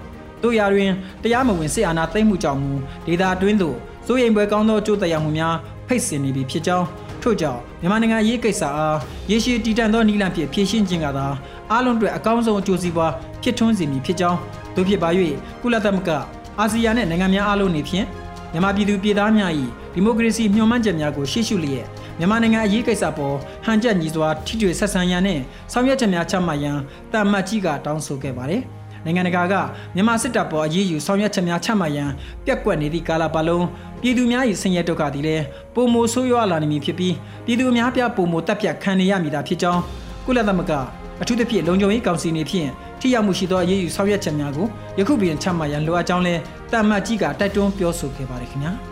[0.43, 0.91] တို့ရာတွင်
[1.23, 2.73] တရားမဝင်စစ်အာဏာသိမ်းမှုကြောင့်မူ
[3.07, 3.77] ဒေတာတွင်းသို့
[4.07, 5.55] စိုးရိမ်ပွဲကောင်းသောအကျိုးသက်ရောက်မှုများ
[5.89, 6.87] ဖိတ်ဆင်နေပြီဖြစ်ကြောင်း
[7.23, 8.99] ထို့ကြောင့်မြန်မာနိုင်ငံရေးကိစ္စအား
[9.31, 11.27] ရေရှည်တည်တံ့သောနည်းလမ်းဖြင့်ဖြည့်ရှင်းခြင်းကသာ
[11.71, 13.13] အားလုံးအတွက်အကောင်းဆုံးအကျိုးစီးပွား
[13.43, 14.39] ဖြစ်ထွန်းစေမည်ဖြစ်ကြောင်း
[14.75, 15.09] တို့ဖြစ်ပါ၍
[15.63, 16.11] ကုလသမဂ္ဂ
[16.59, 18.07] အာဆီယံနှင့်နိုင်ငံများအားလုံးနေဖြင့်
[18.53, 19.53] မြန်မာပြည်သူပြည်သားများ၏
[19.95, 21.87] ဒီမိုကရေစီမျှော်မှန်းချက်များကိုရှေ့ရှုလျက်
[22.19, 25.41] မြန်မာနိုင်ငံအရေးကိစ္စပေါ်ဟန်ချက်ညီစွာထိတွေ့ဆက်ဆံရန်နဲ့
[25.73, 26.79] ဆောင်ရွက်ချက်များချမှတ်ရန်
[27.13, 28.63] တာမတ်ကြီးကတောင်းဆိုခဲ့ပါတယ်။
[29.05, 29.55] နိုင်ငံတကာက
[29.95, 32.11] မြန်မာစစ်တပ်ပေါ်အရေးယူဆောင်ရွက်ချက်များချမှတ်ရန်
[32.45, 33.67] ပြက်ကွက်နေသည့်ကာလပတ်လုံး
[34.01, 35.45] ပြည်သူများ၏ဆင်းရဲဒုက္ခသည်လည်း
[35.75, 39.83] ပုံမိုဆိုးရွားလာနေမည်ဖြစ်ပြီးပြည်သူအများပြပုံမိုတက်ပြတ်ခံနေရမည်သာဖြစ်ကြောင်း
[40.27, 42.69] ကုလသမဂ္ဂ အထူးသဖြင့်လုံခြုံရေးကောင်စီနေဖြင့်
[43.01, 44.67] ထိရောက်မှုရှိသောအရေးယူဆောင်ရွက်ချက်များကို
[44.99, 46.35] ယခုပြင်ချမှတ်ရန်လိုအပ်ကြောင်းလဲ
[46.73, 48.73] တာမတ်ကြီးကတိုက်တွန်းပြောဆိုခဲ့ပါတယ်ခင်ဗျာ။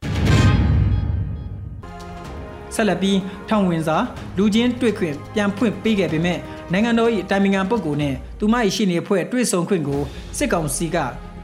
[2.74, 3.96] ဆက်လက်ပြီးထောင်ဝင်စာ
[4.38, 6.38] လူချင်းတွေ့ခွင့်ပြန်ဖွင့်ပေးခဲ့ပေမဲ့
[6.72, 10.00] နိုင်ငံတော်၏တိုင်ပင်ခံပုဂ္ဂိုလ်နဲ့သူမ၏ရှေ့နေဖွဲ့တွေ့ဆုံခွင့်ကို
[10.38, 10.96] စစ်ကောင်စီက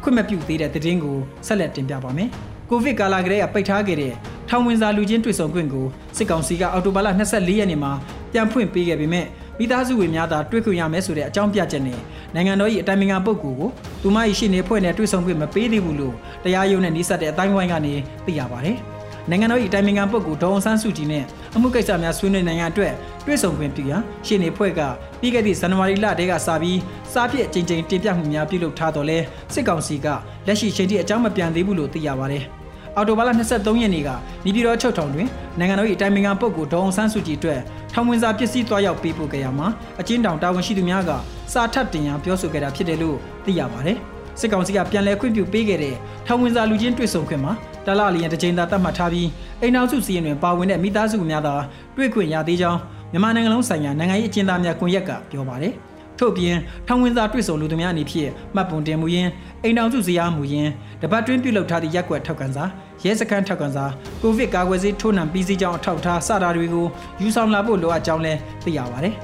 [0.02, 1.16] ခွင့်မပြုသေးတဲ့သတင်းကို
[1.47, 2.28] ဆက်လက်တင်ပြပါမယ်။
[2.71, 4.12] ကိုဗစ်ကာလကလေးကပိတ်ထားခဲ့တဲ့
[4.49, 7.92] ထောင်ဝင်စာလူချင်းတွေ့ဆုံခွင့်ကိုစစ်ကောင်စီကအော်တိုဘာလ24ရက်နေ့မှာ
[8.33, 9.26] ပြန်ဖွင့်ပေးခဲ့ပေမဲ့
[9.58, 11.98] မိသားစုဝင်များသာတွေ့ခွင့်ရမယ်ဆိုတဲ့အကြောင်းပြချက်နဲ့
[12.34, 13.70] နိုင်ငံတော်၏အတိုင်ပင်ခံပုဂ္ဂိုလ်ကို
[14.02, 17.94] သူမ၏ရှေ့နေဖွဲ့နဲ့တွေ့ဆုံခွင့်မပေးသေးဘူးလို့တရားရုံးနဲ့နှိစက်တဲ့အတိုင်းဝိုင်းကနေ
[18.26, 18.76] သိရပါတယ်။
[19.30, 21.25] နိုင်ငံတော်၏တိုင်ပင်ခံပုဂ္ဂိုလ်ဒေါအောင်ဆန်းစုကြည်နဲ့
[21.56, 22.92] အမှုကိစ္စများဆွေးနွေးနိုင်ငံအတွက်
[23.26, 24.80] တွေ့ဆုံခွင့်ပြုရန်ရှင်းနေဖွဲ့က
[25.20, 26.78] ပြီးခဲ့သည့်ဇန်နဝါရီလတည်းကစပြီး
[27.12, 29.18] စားပြည့်အကြိမ်ကြိမ်တင်ပြမှုများပြုလုပ်ထားတော့လဲ
[29.54, 30.06] စစ်ကောင်စီက
[30.46, 32.44] လက်ရှိချိန်ထိအကြောင်းမပြန်သေးဘူးလို့သိရပါတယ်။
[32.97, 34.11] အအော်တိုဘာလ23ရက်နေ့က
[34.45, 37.61] နေပြည်တော်ချုပ်ထောင်တွင်နိုင်ငံတော်၏အတိုင်ပင်ခံပုဂ္ဂိုလ်ဒေါအောင်ဆန်းစုကြည်အတွက်
[37.93, 39.67] ထောင်ဝင်စာပစ္စည်းသွားရောက်ပေးပို့ခဲ့ရမှာ
[40.00, 41.11] အကျဉ်းတောင်တာဝန်ရှိသူများက
[41.53, 43.99] စာထပ်တင်ရန်ပြောဆိုခဲ့တာဖြစ်တယ်လို့သိရပါတယ်။
[44.41, 45.95] စစ်ကောင်စီကပြန်လည်ခွင့်ပြုပေးခဲ့တဲ့
[46.26, 47.53] ထောင်ဝင်စာလူချင်းတွေ့ဆုံခွင့်မှာ
[47.87, 49.29] တလလီယံတစ်ကြိမ်သာသတ်မှတ်ထားပြီး
[49.61, 51.55] အိမ်နောက်စုစီရင်တွင်ပါဝင်တဲ့မိသားစုများသာ
[51.97, 52.81] တွေ့ခွင့်ရသေးကြောင်း
[53.12, 55.75] မြန်မာနိုင်ငံလုံးဆိုင်ရာနိုင်ငံရေးအကျဉ်းသားများကွန်ရက်ကပြောပါတယ်။
[56.19, 59.31] ထို့ပြင်ထောင်ဝင်စာတွေ့ဆုံလူသူများအနေဖြင့်မှတ်ပုံတင်မှုရင်း
[59.62, 60.71] အိမ်တော်စုဇယားမှုရင်း
[61.03, 62.65] တပတ်တွင်းပြုလုပ်ထားသည့်ရက်ွက်ထောက်ကန်စာ
[63.06, 63.84] ရဲစခန်းထောက်ကန်စာ
[64.22, 66.86] ကိုဗစ်ကာကွယ်ဆေးထိုးနှံပြီးစီးကြောင်းအထောက်ထားစတာတွေကို
[67.20, 69.14] ယူဆောင်လာဖို့လိုအပ်ကြောင်းလည်းသိရပါတယ်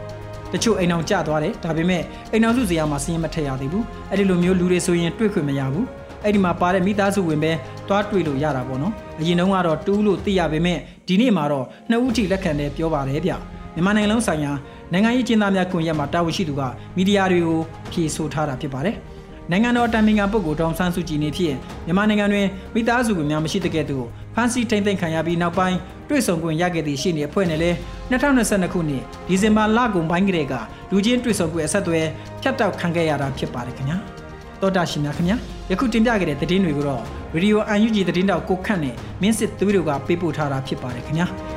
[0.53, 5.87] တချို့အိမ်အောင်ကျသွားတယ်ဒါပေမဲ့အိမ်အောင်စုဇယားမှာစီးရင်မထည့်ရသေးဘူးအဲ့ဒီလိုမျိုးလူတွေဆိုရင်တွေ့ခွင့်မရဘူး
[6.25, 7.53] အဲ့ဒီမှာပါတဲ့မိသားစုဝင်ပဲ
[7.89, 13.33] တွားတွေ့လို့ရတာပေါ့နော်အရင်တုန်းကတော့တူးလို့သိရပေမဲ့ဒီနေ့မှာတော့နှစ်ဦးထိလက်ခံတယ်ပြောပါတယ်ဗျ
[13.75, 14.53] မြန်မာနိုင်ငံလုံးဆိုင်ရာ
[14.93, 16.63] နိုင်ငံရေးကျင်းသားများကွန်ရက်မှာတာဝန်ရှိသူက
[16.97, 17.59] မီဒီယာတွေကို
[17.93, 18.97] ဖြေဆိုထားတာဖြစ်ပါတယ်။
[19.55, 21.57] နိုင်ငံတော်တိုင်ပင်ခံပုဂ္ဂိုလ်ဒေါန်ဆန်းစုကြည်နေဖြင့်
[21.87, 25.79] မြန်မာနိုင်ငံတွင်မိသားစုဝင်များမရှိတဲ့ကဲ့သို့ဖမ်းဆီးထိန်သိမ်းခံရပြီးနောက်ပိုင်း
[26.09, 27.77] တွေ့ဆုံခွင့်ရခဲ့သည့်ရှေ့နေအဖွဲ့နဲ့လည်း
[28.11, 30.55] 2022ခုနှစ်ဒီဇင်ဘာလကုန်ပိုင်းကတည်းက
[30.91, 32.05] လူချင်းတွေ့ဆုံခွင့်အဆက်အသွယ်
[32.43, 33.97] ဖြတ်တောက်ခံခဲ့ရတာဖြစ်ပါတယ်ခင်ဗျာ။
[34.61, 35.37] တောတာရှင်များခင်ဗျာ
[35.71, 37.03] ယခုတင်ပြခဲ့တဲ့သတင်းတွေကိုတော့
[37.35, 41.29] Radio UNG သတင်းတောက်ကိုခန့်နဲ့မင်းစစ်သွေးတို့ကပေးပို့ထားတာဖြစ်ပါတယ်ခင်ဗျာ။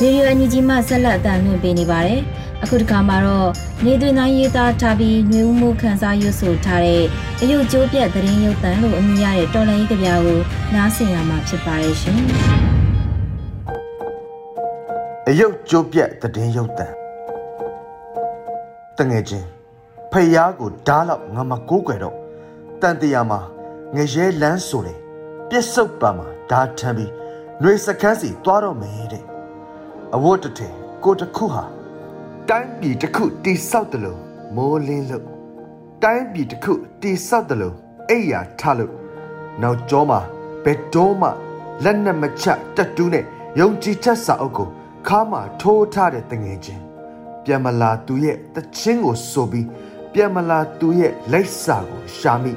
[0.00, 2.20] ရေဒီယိုအန်ယူဂျီမှဆက်လက်အသံလွှင့်ပေးနေပါတယ်။
[2.62, 3.50] အခုတစ်ခါမှာတော့
[3.84, 7.04] နေသွင်းတိုင်းရေးသားထားပြီးညွှန်မှုခန်းစားရွတ်ဆိုထားတဲ့
[7.40, 10.38] အယုတ်ကျိုးပြတ်သတင်းရုပ်သံလို့အမည်ရတဲ့တော်လိုင်းကြီးကြပြကို
[10.74, 12.18] နားဆင်ရမှာဖြစ်ပါရဲ့ရှင်။
[15.28, 16.86] အယုတ်ကျိုးပြတ်သတင်းရုပ်သံ
[18.98, 19.46] တငယ်ချင်း
[20.12, 22.16] ဖယားကိုဓားလောက်ငါမကိုးကွယ်တော့
[22.80, 23.40] တန်တရာမှာ
[23.94, 24.98] ငရဲလန်းဆိုတယ်
[25.48, 27.12] ပြက်စုတ်ပါမှာဓားထမ်းပြီး
[27.62, 29.33] နှွေစကန်းစီသွားတော့မယ်တဲ့
[30.16, 30.68] အဝတ်တထဲ
[31.04, 31.64] ကိုတခုဟာ
[32.48, 34.20] တိုင်းပြည်တစ်ခုတိဆောက်တယ်လို့
[34.54, 35.26] မိုးလင်းလို့
[36.02, 37.76] တိုင်းပြည်တစ်ခုတိဆောက်တယ်လို့
[38.10, 38.92] အိယာထားလို့
[39.62, 40.20] နောက်ကျောမှာ
[40.64, 41.28] ဘယ်တော့မှ
[41.84, 43.24] လက်နက်မချတက်တူးနဲ့
[43.60, 44.68] ယုံကြည်ချက်စာအုပ်ကို
[45.06, 46.82] ခါမှထိုးထားတဲ့တငယ်ချင်း
[47.44, 49.66] ပြန်မလာသူရဲ့တချင်းကိုဆိုပြီး
[50.12, 52.52] ပြန်မလာသူရဲ့လက်စာကိုရှာမိ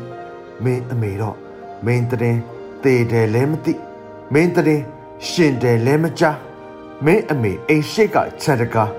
[0.63, 1.37] မင်းအမေတော့
[1.85, 2.37] မင်းတရင်
[2.83, 3.73] တေတယ်လည်းမသိ
[4.33, 4.81] မင်းတရင်
[5.27, 6.46] ရှင်တယ်လည်းမကြား
[7.05, 8.91] မင်းအမေအိမ်ရှိကချက်တကား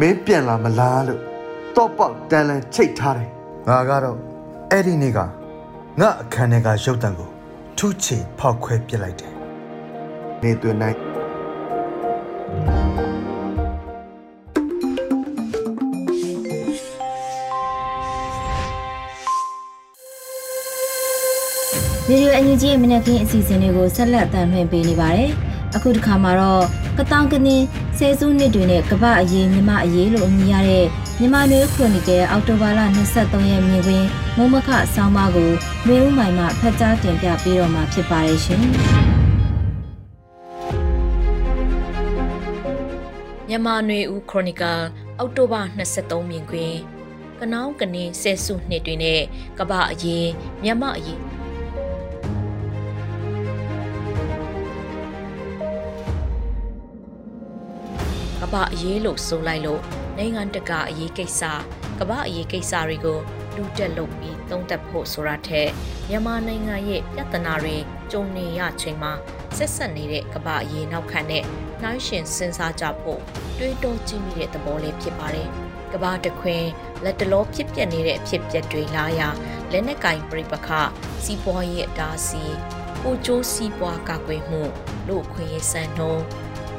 [0.00, 1.20] မင်းပြန်လာမလားလို့
[1.76, 3.30] တော့ပေါက်တန်လန်ချိတ်ထားတယ်
[3.68, 4.18] ငါကတော့
[4.70, 5.18] အဲ့ဒီနေ့က
[6.00, 7.28] ငါအခန်းထဲကရုပ်တံကို
[7.78, 9.32] ထုချေဖောက်ခွဲပစ်လိုက်တယ်
[10.42, 10.96] နေသွင်းနိုင်
[22.08, 25.32] ရေဒီယိုအန်ယူဂျီရဲ့မနက်ခင်းအစီအစဉ်တွေကိုဆက်လက်အသံလွှင့်ပေးနေပါတယ်။
[25.74, 26.64] အခုတစ်ခါမှာတော့
[26.98, 27.64] ကတောင်ကနင်း
[27.98, 30.86] ဆယ်စုနှစ်တွေနဲ့ကပ္ပအရေးမြမအရေးလို့အမည်ရတဲ့
[31.20, 32.80] မြမမျိုးခရိုနီကယ်အောက်တိုဘာလ
[33.16, 34.06] 23ရက်မြင်ကွင်း
[34.36, 35.50] မုံမခဆောင်းပါးကို
[35.86, 38.64] မျိုးဦးမိုင်မှဖတ်ကြားတင်ပြပေးတော့မှာဖြစ်ပါတယ်ရှင်
[43.48, 44.80] မြန်မာနွေဦးခရိုနီကယ်
[45.18, 45.60] အောက်တိုဘာ
[45.94, 46.78] 23မြင်ကွင်း
[47.40, 49.20] ကနောင်းကနေဆယ်စုနှစ်တွေနဲ့
[49.58, 50.28] ကပ္ပအရေး
[50.64, 51.29] မြမအရေး
[58.52, 59.80] ပအရေးလို့ဆိုလိုက်လို့
[60.18, 61.42] နိုင်ငံတကာအရေးကိစ္စ
[61.98, 63.18] ကမ္ဘာအရေးကိစ္စတွေကို
[63.56, 65.68] လူတက်လုပ်ပြီးသုံးသပ်ဖို့ဆိုတာထက်
[66.08, 67.76] မြန်မာနိုင်ငံရဲ့ပြဿနာတွေ
[68.12, 69.12] ကြုံနေရချိန်မှာ
[69.56, 71.44] ဆက်ဆက်နေတဲ့ကမ္ဘာအရေးနောက်ခံတဲ့
[71.82, 73.20] နှိုင်းရှင်စဉ်းစားကြဖို့
[73.58, 75.48] တွေးတောကြည့်မိတဲ့သဘောလေးဖြစ်ပါတယ်။
[75.92, 76.64] ကမ္ဘာတခွင်
[77.04, 79.20] လက်တလောဖြစ်ပျက်နေတဲ့အဖြစ်ပျက်တွေလာရ
[79.72, 80.68] လက်နက်ကင်ပြိပခ
[81.24, 82.54] စီးပွားရေးအတားအဆီး
[83.02, 84.62] ကိုကျိုးစီးပွားကာကွယ်မှု
[85.08, 86.22] လို့ခွင့်ရစံနှုံး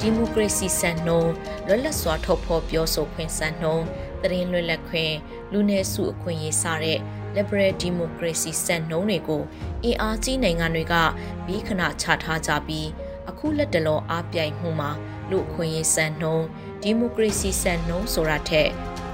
[0.04, 1.32] ဒီမိုကရေစီစံနှုန်း
[1.66, 3.86] လွတ်လပ်စွာထုတ်ဖော်ပြောဆိုခွင့်စံနှုန်း
[4.22, 5.14] သတင်းလွတ်လပ်ခွင့်
[5.52, 6.98] လူနည်းစုအခွင့်အရေးစတဲ့
[7.36, 9.42] liberal democracy စံနှုန်းတွေကို
[9.84, 10.94] အင်အားကြီးနိုင်ငံတွေက
[11.46, 12.88] ဘီခဏချထားကြပြီး
[13.30, 14.90] အခုလက်တလောအားပြိုင်မှုမှာ
[15.30, 16.46] လူအခွင့်အရေးစံနှုန်း
[16.82, 18.68] ဒီမိုကရေစီစံနှုန်းဆိုတာထက်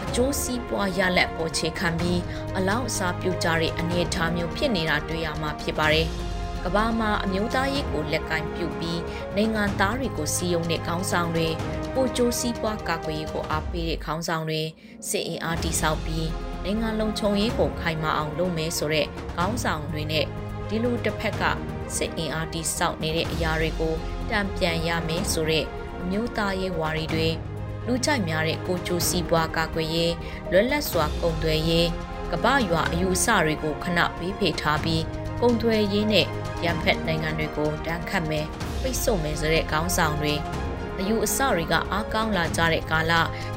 [0.05, 2.21] အကျိုးစီးပွားရလက်ပေါ်ချေခံပြီး
[2.57, 6.09] အလောက်အစားပြုကြတဲ့အနေအထားမျိုးဖြစ်နေတာတွေ့ရမှာဖြစ်ပါတယ်။
[6.65, 9.01] ကဘာမှာအမျိုးသားရေးကိုလက်ကင်ပြုပြီး
[9.37, 11.49] နိုင်ငံသားတွေကိုစီယုံတဲ့ခေါင်းဆောင်တွေ
[11.95, 14.63] ပိုကျိုးစည်းပွားကာကွယ်ရေးကိုအားပေးတဲ့ခေါင်းဆောင်တွေ
[15.09, 16.29] စစ်အင်အားတိစောက်ပြီး
[16.65, 20.25] နိုင်ငံလုံးခြုံရေးကိုခိုင်မာအောင်လုပ်မယ်ဆိုတဲ့ခေါင်းဆောင်တွေနဲ့
[20.69, 21.43] ဒီလိုတစ်ဖက်က
[21.97, 23.95] စစ်အင်အားတိစောက်နေတဲ့အရာတွေကို
[24.31, 25.65] တံပြန်ရမယ်ဆိုတဲ့
[26.01, 27.29] အမျိုးသားရေးဝါရီတွေ
[27.87, 30.15] လူကြိုက်များတဲ့ကိုကျိုးစည်းပွားကာကွယ်ရေး
[30.51, 31.89] လွတ်လပ်စွာကုန်သွယ်ရေး
[32.33, 35.03] ကပရွာအယူအဆတွေကိုခဏပေးဖေထားပြီး
[35.41, 36.27] ကုန်သွယ်ရေးနဲ့
[36.65, 38.47] ရန်ဖက်နိုင်ငံတွေကိုတန်းခတ်မယ်
[38.83, 40.35] ပိတ်ဆို့မယ်ဆိုတဲ့ခေါင်းဆောင်တွေ
[40.99, 43.13] အယူအဆတွေကအားကောင်းလာကြတဲ့ကာလ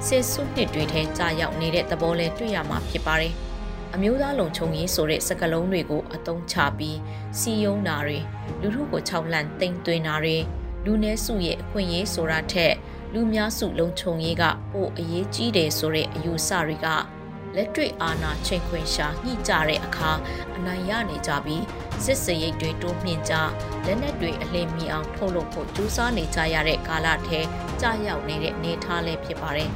[0.08, 3.34] ဆယ်စုနှစ်တွေထဲကြာရောက်နေတဲ့သဘောလဲတွေ့ရမှာဖြစ်ပါတယ်။
[3.96, 6.98] အမျိုးသားလုံခြုံရေးဆိုတဲ့စကားလုံးတွေကိုအသုံးချပြီး
[7.40, 8.20] စီယုံတာတွေ
[8.62, 10.38] လူထုကိုခြောက်လန့်တိမ်သွင်းတာတွေ
[10.86, 12.74] လူနည်းစုရဲ့အခွင့်အရေးဆိုတာထက်
[13.14, 16.88] လူများစုလုံခြုံရေးကပိုအရေးကြီးတယ်ဆိုတဲ့အယူဆတွေက
[17.56, 20.12] လက်တွေ့အာဏာချိန်ခွင်ရှာညှိကြတဲ့အခါ
[20.56, 21.64] အနိုင်ရနေကြပြီး
[22.04, 23.36] စစ်စရိတ်တွေတိုးမြင့်ကြ
[23.86, 27.40] လက်နက်တွေအလင်းမီအောင်ထုတ်လုပ်ဖို့ကြိုးစားနေကြရတဲ့ကာလထဲ
[27.82, 29.70] ကြာရောက်နေတဲ့အနေအထားလည်းဖြစ်ပါတယ်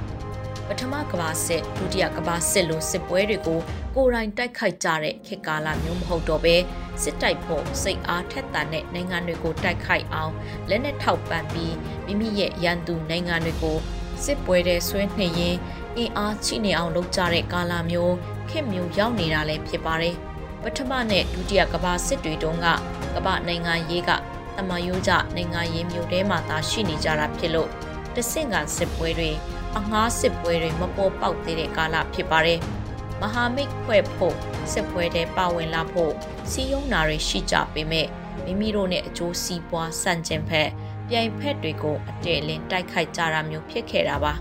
[0.67, 3.59] ပထမကမ္ဘာစစ်ဒုတိယကမ္ဘာစစ်လိုစစ်ပွဲတွေကို
[3.95, 6.55] ကိုယ်တိုင်တိုက်ခိုက်ကြတဲ့ခေတ်ကာလမျိုးမဟုတ်တော့ဘဲ
[7.03, 10.33] စစ်တိုက်ဖို့စိတ်အားထက်သန်တဲ့နိုင်ငံတွေကိုတိုက်ခိုက်အောင်
[10.69, 13.77] လက်နက်ထောက်ပံ့ပြီးမိမိရဲ့ရန်သူနိုင်ငံတွေကို
[14.25, 15.57] စစ်ပွဲတဲ့ဆွဲနှိမ်ရင်
[15.97, 18.15] အင်အားချိနေအောင်လုပ်ကြတဲ့ကာလမျိုး
[18.49, 20.15] ခေတ်မျိုးရောက်နေတာလည်းဖြစ်ပါတယ်။
[20.63, 22.67] ပထမနဲ့ဒုတိယကမ္ဘာစစ်တွေတုန်းက
[23.15, 24.11] ကမ္ဘာနိုင်ငံရေးက
[24.57, 27.69] တမယိုးကြနိုင်ငံရေးမျိုးတဲမှာသာရှိနေကြတာဖြစ်လို့
[28.15, 29.31] တဆင့်ကစစ်ပွဲတွေ
[29.77, 32.59] အငှားစစ်ပွဲတွေမပေါ်ပေါက်သေးတဲ့ကာလဖြစ်ပါတယ်။
[33.21, 34.35] မဟာမိတ်ဖွဲ့ဖို့
[34.71, 36.13] စစ်ပွဲတွေပါဝင်လာဖို့
[36.51, 38.07] စီယုံနာတွေရှိကြပေမဲ့
[38.45, 40.69] မိမိတို့နဲ့အကျိုးစီးပွားဆန့်ကျင်ဖက်
[41.09, 44.33] ပြိုင်ဖက်တွေကိုအတဲလင်းတိုက်ခိုက်ကြတာမျိုးဖြစ်ခဲ့တာပါ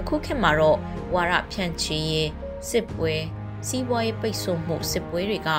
[0.00, 0.78] အခုခေတ်မှာတော့
[1.14, 2.30] ဝါရဖြန့်ချီရေး
[2.70, 3.14] စစ်ပွဲ
[3.68, 5.50] စီးပွားရေးပိတ်ဆို့မှုစစ်ပွဲတွေက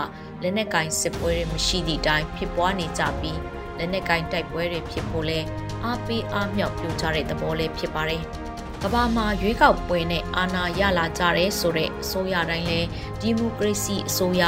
[0.41, 3.39] လက်နက်ကင်စစ်ပွဲတွေမရှိသည့်အတိုင်းဖြစ်ပွားနေကြပြီး
[3.77, 5.39] လက်နက်ကင်တိုက်ပွဲတွေဖြစ်ဖို့လဲ
[5.83, 8.23] အားပေးအားမြောက်ပြုကြတဲ့သဘောလေးဖြစ်ပါတယ်
[8.83, 12.79] ကဘာမှာရွေးကောက်ပွဲနဲ့အာဏာရလာကြတဲ့ဆိုတဲ့အစိုးရတိုင်းလဲ
[13.21, 14.43] ဒီမိုကရေစီအစိုးရ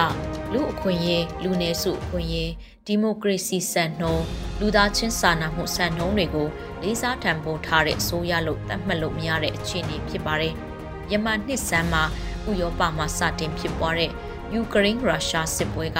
[0.53, 2.51] လူအခွင့်အရေးလူနည်းစုအခွင့်အရေး
[2.85, 4.25] ဒီမိုကရေစီစံနှုန်း
[4.59, 6.47] လူသားချင်းစာနာမှုစံနှုန်းတွေကို
[6.81, 10.53] လေးစားထံပိုးထားတဲ့အစိုးရလို့သတ်မှတ်လို့မရတဲ့အခြေအနေဖြစ်ပါတယ်။
[11.11, 12.03] ယမန်နှစ်ဆန်းမှာ
[12.49, 14.11] ဥရောပမှာစတင်ဖြစ်ပွားတဲ့
[14.53, 15.99] ယူကရိန်းရုရှားစစ်ပွဲက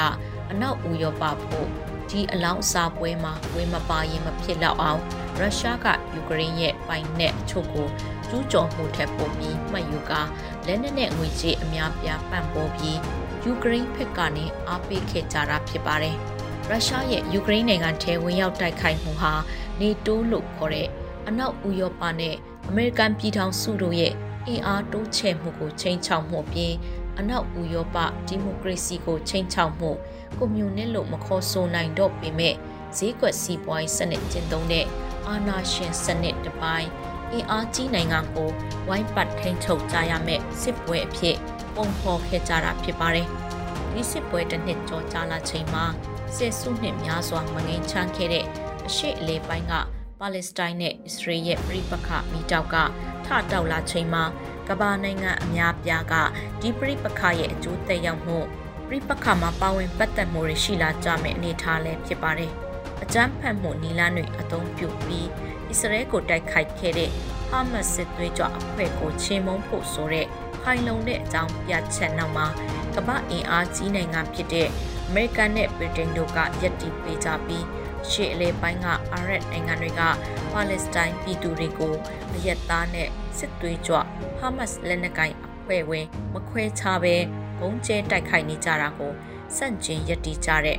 [0.51, 1.67] အနောက်ဥရောပဖို့
[2.09, 5.01] ဒီအလောင်းအစာပွဲမှာဝေမပါရင်မဖြစ်တော့အောင်
[5.39, 7.87] ရုရှားကယူကရိန်းရဲ့ပိုင်နက်အချို့ကို
[8.29, 10.11] ကျူးကျော်မှုထက်ပိုပြီးမှတ်ယူက
[10.67, 12.99] လက်နက်နဲ့ငွေကြေးအများပြားပံ့ပိုးပြီး
[13.43, 16.17] ယူကရိန်းဘက်ကနေအားပေးခဲ့ကြတာဖြစ်ပါတယ်။
[16.69, 19.33] ရုရှားရဲ့ယူကရိန်းနိုင်ငံထဲဝင်ရောက်တိုက်ခိုက်မှုဟာ
[19.79, 20.87] နေတိုးလို့ခေါ်တဲ့
[21.27, 22.35] အနောက်ဥရောပနဲ့
[22.69, 24.13] အမေရိကန်ပြည်ထောင်စုတို့ရဲ့
[24.47, 26.73] အင်အားတိုးချဲ့မှုကိုချိန်ချောက်မှုပြင်
[27.19, 29.91] အနောက်ဥရောပဒီမိုကရေစီကိုချိန်ချောက်မှု
[30.37, 32.55] ကွန်မြူနစ်လို့မခေါ်ဆိုနိုင်တော့ပေမဲ့
[32.97, 34.85] ဈေးကွက်စီးပွားရေးစနစ်ကျင့်သုံးတဲ့
[35.27, 36.89] အာဏာရှင်စနစ်တစ်ပိုင်း
[37.31, 38.49] အင်အားကြီးနိုင်ငံကို
[38.87, 41.37] ဝိုင်းပတ်ထိန်ချုပ်ကြရမယ့်စစ်ပွဲအဖြစ်
[41.75, 43.27] ပုံဖော်ခဲ့ကြတာဖြစ်ပါတယ်။
[43.93, 45.85] ဒီစစ်ပွဲတစ်နှစ်ကျော်ကြာလာချိန်မှာ
[46.35, 48.45] ဆယ်စုနှစ်များစွာမငိမ့်ချမ်းခဲ့တဲ့
[48.89, 49.73] အရှိအလေးပိုင်းက
[50.19, 52.75] ပါလက်စတိုင်းနဲ့အစ္စရေးရဲ့ပြိပခမိတောက်က
[53.25, 54.23] ထတောက်လာချိန်မှာ
[54.69, 56.13] ကမ္ဘာနိုင်ငံအများပြားက
[56.61, 58.37] ဒီပြိပခရဲ့အကျိုးသက်ရောက်မှု
[58.87, 62.51] ပြိပခမှာပါဝင်ပတ်သက်မှုတွေရှိလာကြမယ့်အနေအထားလည်းဖြစ်ပါတယ်။
[63.03, 65.27] အကြမ်းဖက်မှုနီလာတွေအသုံးပြုပြီး
[65.69, 67.09] အစ္စရေးကိုတိုက်ခိုက်ခဲ့တဲ့
[67.49, 70.27] ဟာမတ်စစ်သွေးကြွအဖွဲ့ကိုချေမှုန်းဖို့ဆိုတဲ့
[70.63, 72.47] ခိုင်လုံတဲ့အကြောင်းပြချက်နောက်မှာ
[72.95, 74.67] ကမ္ဘာအင်အားကြီးနိုင်ငံဖြစ်တဲ့
[75.07, 77.65] အမေရိကန်နဲ့ဗြိတိန်တို့ကယက်တီပေးကြပြီး
[78.11, 80.01] ရှေ့အလဲပိုင်းကအာရပ်နိုင်ငံတွေက
[80.51, 81.93] ပါလက်စတိုင်းပြည်သူတွေကို
[82.35, 83.07] အယက်သားနဲ့
[83.37, 83.97] စစ်သွေးကြွ
[84.37, 87.15] ဟာမတ်လက်နက်ကိုင်အဖွဲ့ဝင်မခွဲခြားပဲ
[87.59, 89.11] ဘုံကျဲတိုက်ခိုက်နေကြတာကို
[89.57, 90.77] စန့်ကျင်ယက်တီကြတဲ့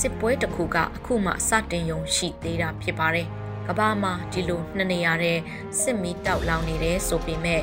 [0.00, 3.26] စစ်ပွဲတစ်ခုကအခုမှစတင်ယုံရှိသေးတာဖြစ်ပါတယ်။
[3.66, 5.38] ကမ္ဘာမှာဒီလိုနှစ်နေရာတဲ့
[5.80, 7.62] စစ်မီးတောက်လောင်နေတယ်ဆိုပေမဲ့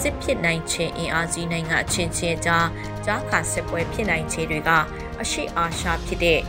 [0.00, 2.68] စစ်ဖြစ်နိုင်ခြင်းအင်အားကြီးနိုင်ငံအချင်းချင်းကြား
[3.04, 4.70] ကြားခါစစ်ပွဲဖြစ်နိုင်ခြေတွေက
[5.20, 6.40] အရှိအာရှဖြစ်တဲ့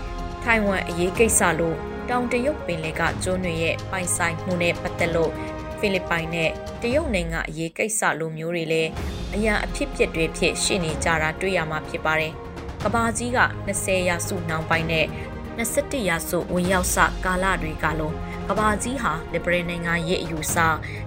[0.44, 1.78] ထိုင်ဝမ်အရေးကိစ္စလို့
[2.10, 5.32] တောင်တရုတ်ပင်လယ်ကကျွန်းတွေရဲ့ပိုင်ဆိုင်မှုနဲ့ပတ်သက်လို့
[5.80, 6.50] ဖိလစ်ပိုင်နဲ့
[6.82, 8.90] တရုတ်နိုင်ငံအရေးကိစ္စလိုမျိုးတွေလည်း
[9.36, 12.34] အရာအဖြစ်ဖြစ်တွေဖြစ်ရှိနေကြတာတွေ့ရမှာဖြစ်ပါတယ်။
[12.84, 15.06] ကဘာကြီးက20ရာစုနှောင်းပိုင်းနဲ့
[15.58, 18.16] 21ရာစုဝင်ရောက်စကာလတွေကလုံး
[18.48, 20.56] ကဘာကြီးဟာလစ်ဘရယ်နိုင်ငံရဲ့အယူဆ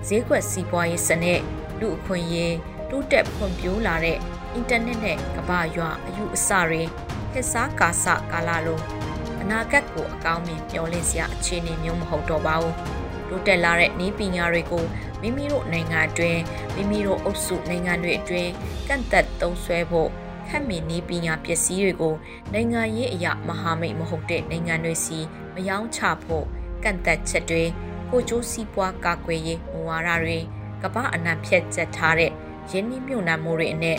[0.07, 1.41] ဈေးကွက်စီးပွားရေးစနစ်
[1.81, 2.57] လူအခွင့်အရေး
[2.91, 4.19] တိုးတက်ဖွံ့ဖြိုးလာတဲ့
[4.55, 6.83] အင်တာနက်နဲ့ကဘာရွာအယူအဆတွေ
[7.33, 9.02] ခက်စားကာစကာလလုံး
[9.43, 12.75] အနာဂတ်ကိုအကောင်းမြင်မျှော်လင့်စရာအခြေအနေမျိုးမဟုတ်တော့ပါဘူး
[13.29, 14.85] တိုးတက်လာတဲ့နည်းပညာတွေကို
[15.21, 16.41] မိမိတို့နိုင်ငံအတွင်း
[16.75, 18.51] မိမိတို့အုပ်စုနိုင်ငံတွေအတွင်း
[18.89, 20.09] ကန့်သက်သုံးစွဲဖို့
[20.49, 22.15] ခက်မင်နည်းပညာပစ္စည်းတွေကို
[22.53, 25.19] နိုင်ငံရေးအရာမဟာမိတ်မဟုတ်တဲ့နိုင်ငံတွေစီ
[25.55, 26.45] မယောင်းချဖို့
[26.85, 27.65] ကန့်သက်ချက်တွေ
[28.11, 30.39] ကိုကျိုးစီးပွားကာကွယ်ရေးမူဝါဒတွေ
[30.83, 32.31] ကမ္ဘာအနှံ့ဖြတ်ချက်ထားတဲ့
[32.71, 33.99] ရင်းနှီးမြှုပ်နှံမှုတွေအနဲ့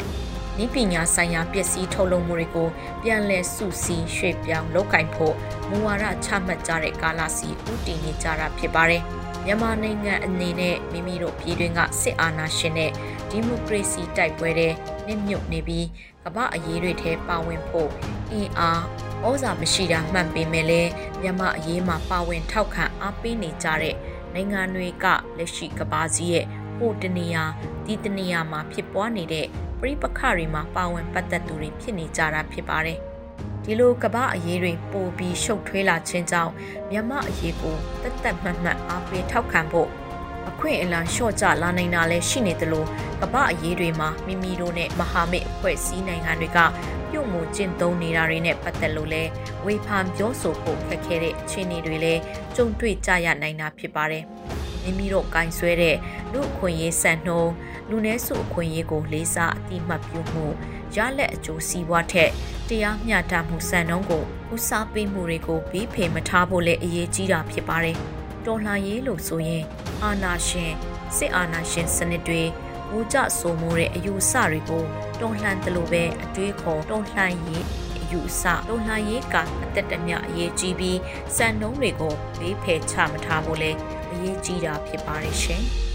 [0.62, 2.68] ဤပညာဆိုင်ရာပစ္စည်းထုတ်လုပ်မှုတွေကို
[3.04, 5.36] ပြန်လည်စုစည်းရွှေ့ပြောင်းလုပ်ကင်ဖို့
[5.70, 9.04] မူဝါဒချမှတ်ကြတဲ့ကာလစီဥတည်နေကြတာဖြစ်ပါတယ်။
[9.46, 12.92] မြန်မာနိုင်ငံအနေနဲ့မိမိတို့ပြည်တွင်းကစစ်အာဏာရှင်နဲ့
[13.30, 14.70] ဒီမိုကရေစီတိုက်ပွဲတွေ
[15.08, 15.88] နစ်မြုပ်နေပြီး
[16.24, 17.90] ကမ္ဘာအရေးတွေထဲပါဝင်ဖို့
[18.32, 18.82] အင်အား
[19.26, 23.96] ဩဇာမရှိတာမှန်ပေမဲ့လည်းမြန်မာအရေးမှာပါဝင်ထောက်ခံအားပေးနေကြတဲ့
[24.34, 25.06] နနိုင်ငံတွေက
[25.38, 26.46] လက်ရှိကဘာကြီးရဲ့
[26.78, 27.44] ဟိုတနေရာ
[27.86, 29.48] ဒီတနေရာမှာဖြစ်ပွားနေတဲ့
[29.84, 33.00] ပြိပခတွေမှာပါဝင်ပတ်သက်သူတွေဖြစ်နေကြတာဖြစ်ပါတယ်။
[33.64, 36.52] ဒီလိုကဘာအရေးတွေပိုပြီးရှုပ်ထွေးလာခြင်းကြောင့်
[36.92, 39.90] မြန်မာအရေးကိုတတ်တတ်မှတ်မှတ်အားပေးထောက်ခံဖို့
[40.50, 42.86] အခွင့်အလမ်းလျှော့ချလာနိုင်တာလည်းရှိနေသလို
[43.22, 46.60] ကမ္ဘာအရေးတွေမှာမိမိတို့နဲ့မဟာမိတ်အဖွဲ့အစည်းနိုင်ငံတွေက
[47.10, 49.24] ပြုတ်မှုကျင့်သုံးနေတာတွေနဲ့ပတ်သက်လို့လဲ
[49.66, 52.22] ဝေဖန်ပြောဆိုဖို့ခက်ခဲတဲ့အခြေအနေတွေလည်း
[52.56, 54.24] ကြုံတွေ့ကြရနိုင်တာဖြစ်ပါတယ်။
[54.84, 55.96] မိမိတို့ကင်ဆွဲတဲ့
[56.34, 57.54] လူအခွင့်အရေးစံနှုန်း
[57.90, 60.46] လူနည်းစုအခွင့်အရေးကိုလေးစားအတိမတ်ပြုမှု
[60.96, 62.32] ရလက်အကျိုးစီးပွားထက်
[62.70, 67.98] တရားမျှတမှုစံနှုန်းကိုဦးစားပေးမှုတွေကိုဘေးဖယ်မထားဖို့လည်းအရေးကြီးတာဖြစ်ပါတယ်။
[68.46, 69.64] တော်လှန်ရေးလို့ဆိုရင်
[70.04, 70.72] အာဏာရှင်
[71.18, 72.44] စစ်အာဏာရှင်စနစ်တွေ
[72.92, 74.84] ဝူကြဆိုမှုတဲ့အယူအဆတွေကို
[75.20, 77.64] တွန်းလှန်တယ်လို့ပဲအတွေးခေါ်တွန်းလှန်ရေး
[77.98, 81.00] အယူအဆတွန်းလှန်ရေးကအသက်တမျှအရေးကြီးပြီး
[81.36, 83.72] စံနှုန်းတွေကိုဘေးဖယ်ချမထားဖို့လဲ
[84.12, 85.64] အရေးကြီးတာဖြစ်ပါတယ်ရှင်။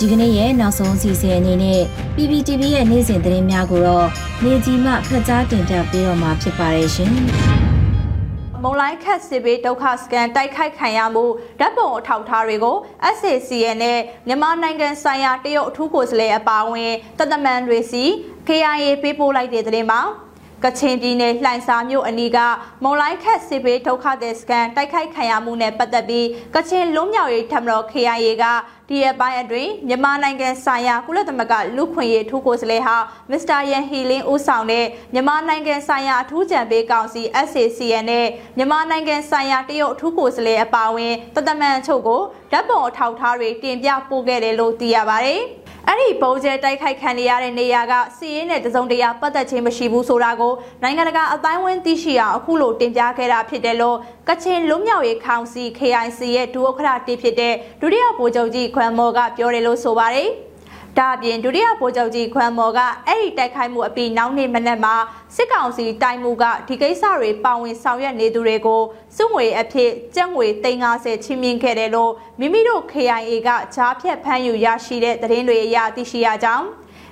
[0.00, 1.80] ဒီကနေ့ရဲ့နောက်ဆုံးအစီအစဉ်အနေနဲ့
[2.16, 4.08] PPTV ရဲ့နေ့စဉ်သတင်းများကိုတော့
[4.44, 7.12] နေကြီးမှဖတ်ကြားတင်ပြပေးတော့မှာဖြစ်ပါတယ်ရှင်။
[8.62, 11.24] မုံလိုက်ခက်စစ်ဘေးဒုက္ခစကန်တိုက်ခိုက်ခံရမှု
[11.60, 12.76] ဓာတ်ပုံအထောက်အထားတွေကို
[13.16, 18.04] SACN နဲ့မြန်မာနိုင်ငံဆိုင်ရာတရုတ်အထူးကိုယ်စားလှယ်အပါအဝင်တသမန်တွေစီ
[18.48, 20.02] KIA ပေးပို့လိုက်တဲ့သတင်းပါ။
[20.66, 22.38] ကချင်ပြည်နယ်လှိုင်စာမြို့အနီးက
[22.84, 28.44] မုံလိုက်ခက်စစ်ဘေးဒုက္ခသည်စခန်းတိုက်ခိုက်ခံရမှုနဲ့ပတ်သက်ပြီးကချင်လွတ်မြောက်ရေးထမတော် KIA က
[28.88, 32.96] ဒီအပိုင်းအတွင်းမြန်မာနိုင်ငံဆိုင်ရာကုလသမဂ္ဂလူခွင့်ရေးထူးကိုယ်စားလှယ်ဟာ
[33.30, 38.26] မစ္စတာယန်ဟီလင်းဦးဆောင်တဲ့မြန်မာနိုင်ငံဆိုင်ရာအထူးကြံပေးကောင်စီ SACN နဲ့
[38.56, 45.42] မြန်မာနိုင်ငံဆိုင်ရာတရုတ်အထူးကိုယ်စားလှယ်အပါအဝင်တသမန်ချုပ်ကိုဓာတ်ပုံအထောက်အထားတွေတင်ပြပို့ခဲ့တယ်လို့သိရပါတယ်။
[45.88, 53.96] အဲ့ဒီပုံကျဲတိုက်ခိုက်ခံရတဲ့နေရာကစီးရဲနဲ့တစုံတရာပတ်သက်ခြင်းမရှိဘူးဆိုတာကိုနိုင်ငံတကာအတိုင်းဝန်းသိရှိအောင်အခုလိုတင်ပြခဲ့တာဖြစ်တယ်လို့
[54.28, 60.28] ကချင်လွတ်မြောက်ရေးကောင်စီ KIC ရဲ့ဒုဥက္ကဋ္ဌတဖြစ်တဲ့ဒုတိယဗိုလ်ချုပ်ကြီးခွမ်မော်ကပြောတယ်လို့ဆိုပါတယ်။
[60.98, 64.94] ဒါအပြင်ဒုတိယဗိုလ်ချုပ်ကြီးခွမ်မော်ကအဲ့ဒီတိုက်ခိုက်မှုအပြီးနောက်နေ့မနက်မှာ
[65.36, 68.82] စစ်ကောင်စီတိုင်းမှုကဒီကိစ္စတွေပါဝင်ဆောင်ရွက်နေသူတွေကို
[69.16, 76.66] စုငွေအဖြစ်ကျပ်ငွေ350ချင်းမြင့်ခဲ့တယ်လို့မိမိတို့ KIA ကဂျားဖြတ်ဖမ်းယူရရှိတဲ့သတင်းတွေအရသိရှိရကြောင်း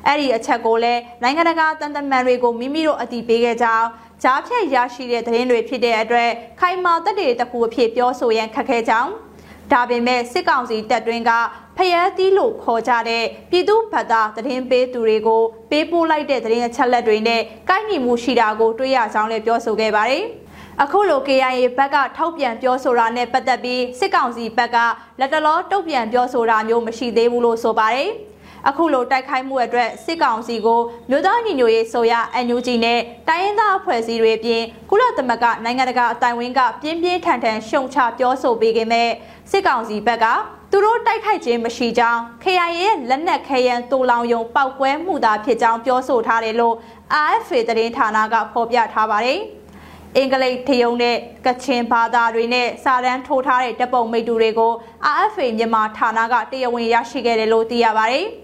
[0.07, 3.87] အဲ့ဒီအချက်ကိုလည်းနိုင်ငံတကာတန်တမန်တွေကိုမိမိတို့အတည်ပြုခဲ့ကြောင်း
[4.23, 9.11] ဂျားဖြတ်ရရှိတဲ့သတင်းတွေဖြစ်တဲ့အတွက်ခိုင်မာတက်တွေတခုအဖြစ်ပြောဆိုရန်ခက်ခဲကြောင်း
[9.72, 11.31] ဒါပေမဲ့စစ်ကောင်စီတပ်တွင်းက
[11.77, 20.24] ဖျက်သီးလို့ခေါ်ကြတဲ့ပြည်သူ့ဘတ်သားသတင်းပေးသူတွေကိုပေးပို့လိုက်တဲ့သတင်းအချက်လက်တွေနဲ့ကိုက်ညီမှုရှိတာကိုတွေ့ရကြောင်းလည်းပြောဆိုခဲ့ပါတယ်။
[20.83, 24.77] အခုလို KIA ဘက်ကထောက်ပြန်ပြောဆိုတာနဲ့ပတ်သက်ပြီးစစ်ကောင်စီဘက်က
[25.20, 28.11] လက်တလောတုတ်ပြန်ပြောဆိုတာမျိုးမရှိသေးဘူးလို့ဆိုပါတယ်။
[28.68, 32.14] အခုလိုတိုက်ခိုက်မှုအတွက်စစ်ကောင်စီကိုမြို့သားညီညွတ်ရေးဆိုရ
[32.46, 39.11] NUG နဲ့တိုင်းရင်းသားအဖွဲ့အစည်းတွေအပြင်ကုလသမဂ္ဂနိုင်ငံတကာအတိုင်းဝန်းကပြင်းပြင်းထန်ထန်ရှုံချပြောဆိုပေးခဲ့မဲ့
[39.50, 40.27] စစ်ကောင်စီဘက်က
[40.70, 46.74] သူတို့တိုက်ခိုက်ခြင်းမရှိကြောင်း KIA ရဲ့လက်နက်ခဲယမ်းတူလောင်ယုံပောက်ကွဲမှုသာဖြစ်ကြောင်းပြောဆိုထားတယ်လို့
[47.24, 49.40] AFA သတင်းဌာနကဖော်ပြထားပါတယ်။
[50.16, 54.72] အင်္ဂလိပ်ထယုံနဲ့ကချင်ဘာသာတွေနဲ့စာတန်းထိုးထားတဲ့တပ်ပုံမိတူတွေကို
[55.12, 58.27] AFA မြန်မာဌာနကတရားဝင်ရရှိခဲ့တယ်လို့သိရပါတယ်။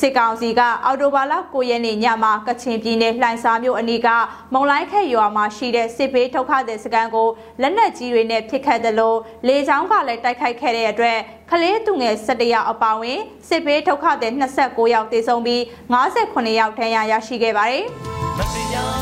[0.00, 4.08] စစ်ကောင်စီကအော်တိုဘာလ9ရက်နေ့ညမှာကချင်ပြည်နယ်လှိုင်စာမြို့အနီးက
[4.52, 7.28] မုံလိုက်ခက်ရွာမှာရှိတဲ့စစ်ဘေးထုတ်ခတဲ့စကန်ကို
[7.60, 11.18] လက်နက်ကြီးတွေနဲ့ပစ်ခတ်တယ်လို့လေကြောင်းကလည်းတိုက်ခိုက်ခဲ့တဲ့အတွက်
[11.50, 15.60] ကလေးသူငယ်17ယောက်အပါအဝင်စစ်ဘေးထုတ်ခတဲ့29ယောက်သေဆုံးပြီး
[15.92, 17.84] 58ယောက်ထဏ်ရာရရှိခဲ့ပါတယ်။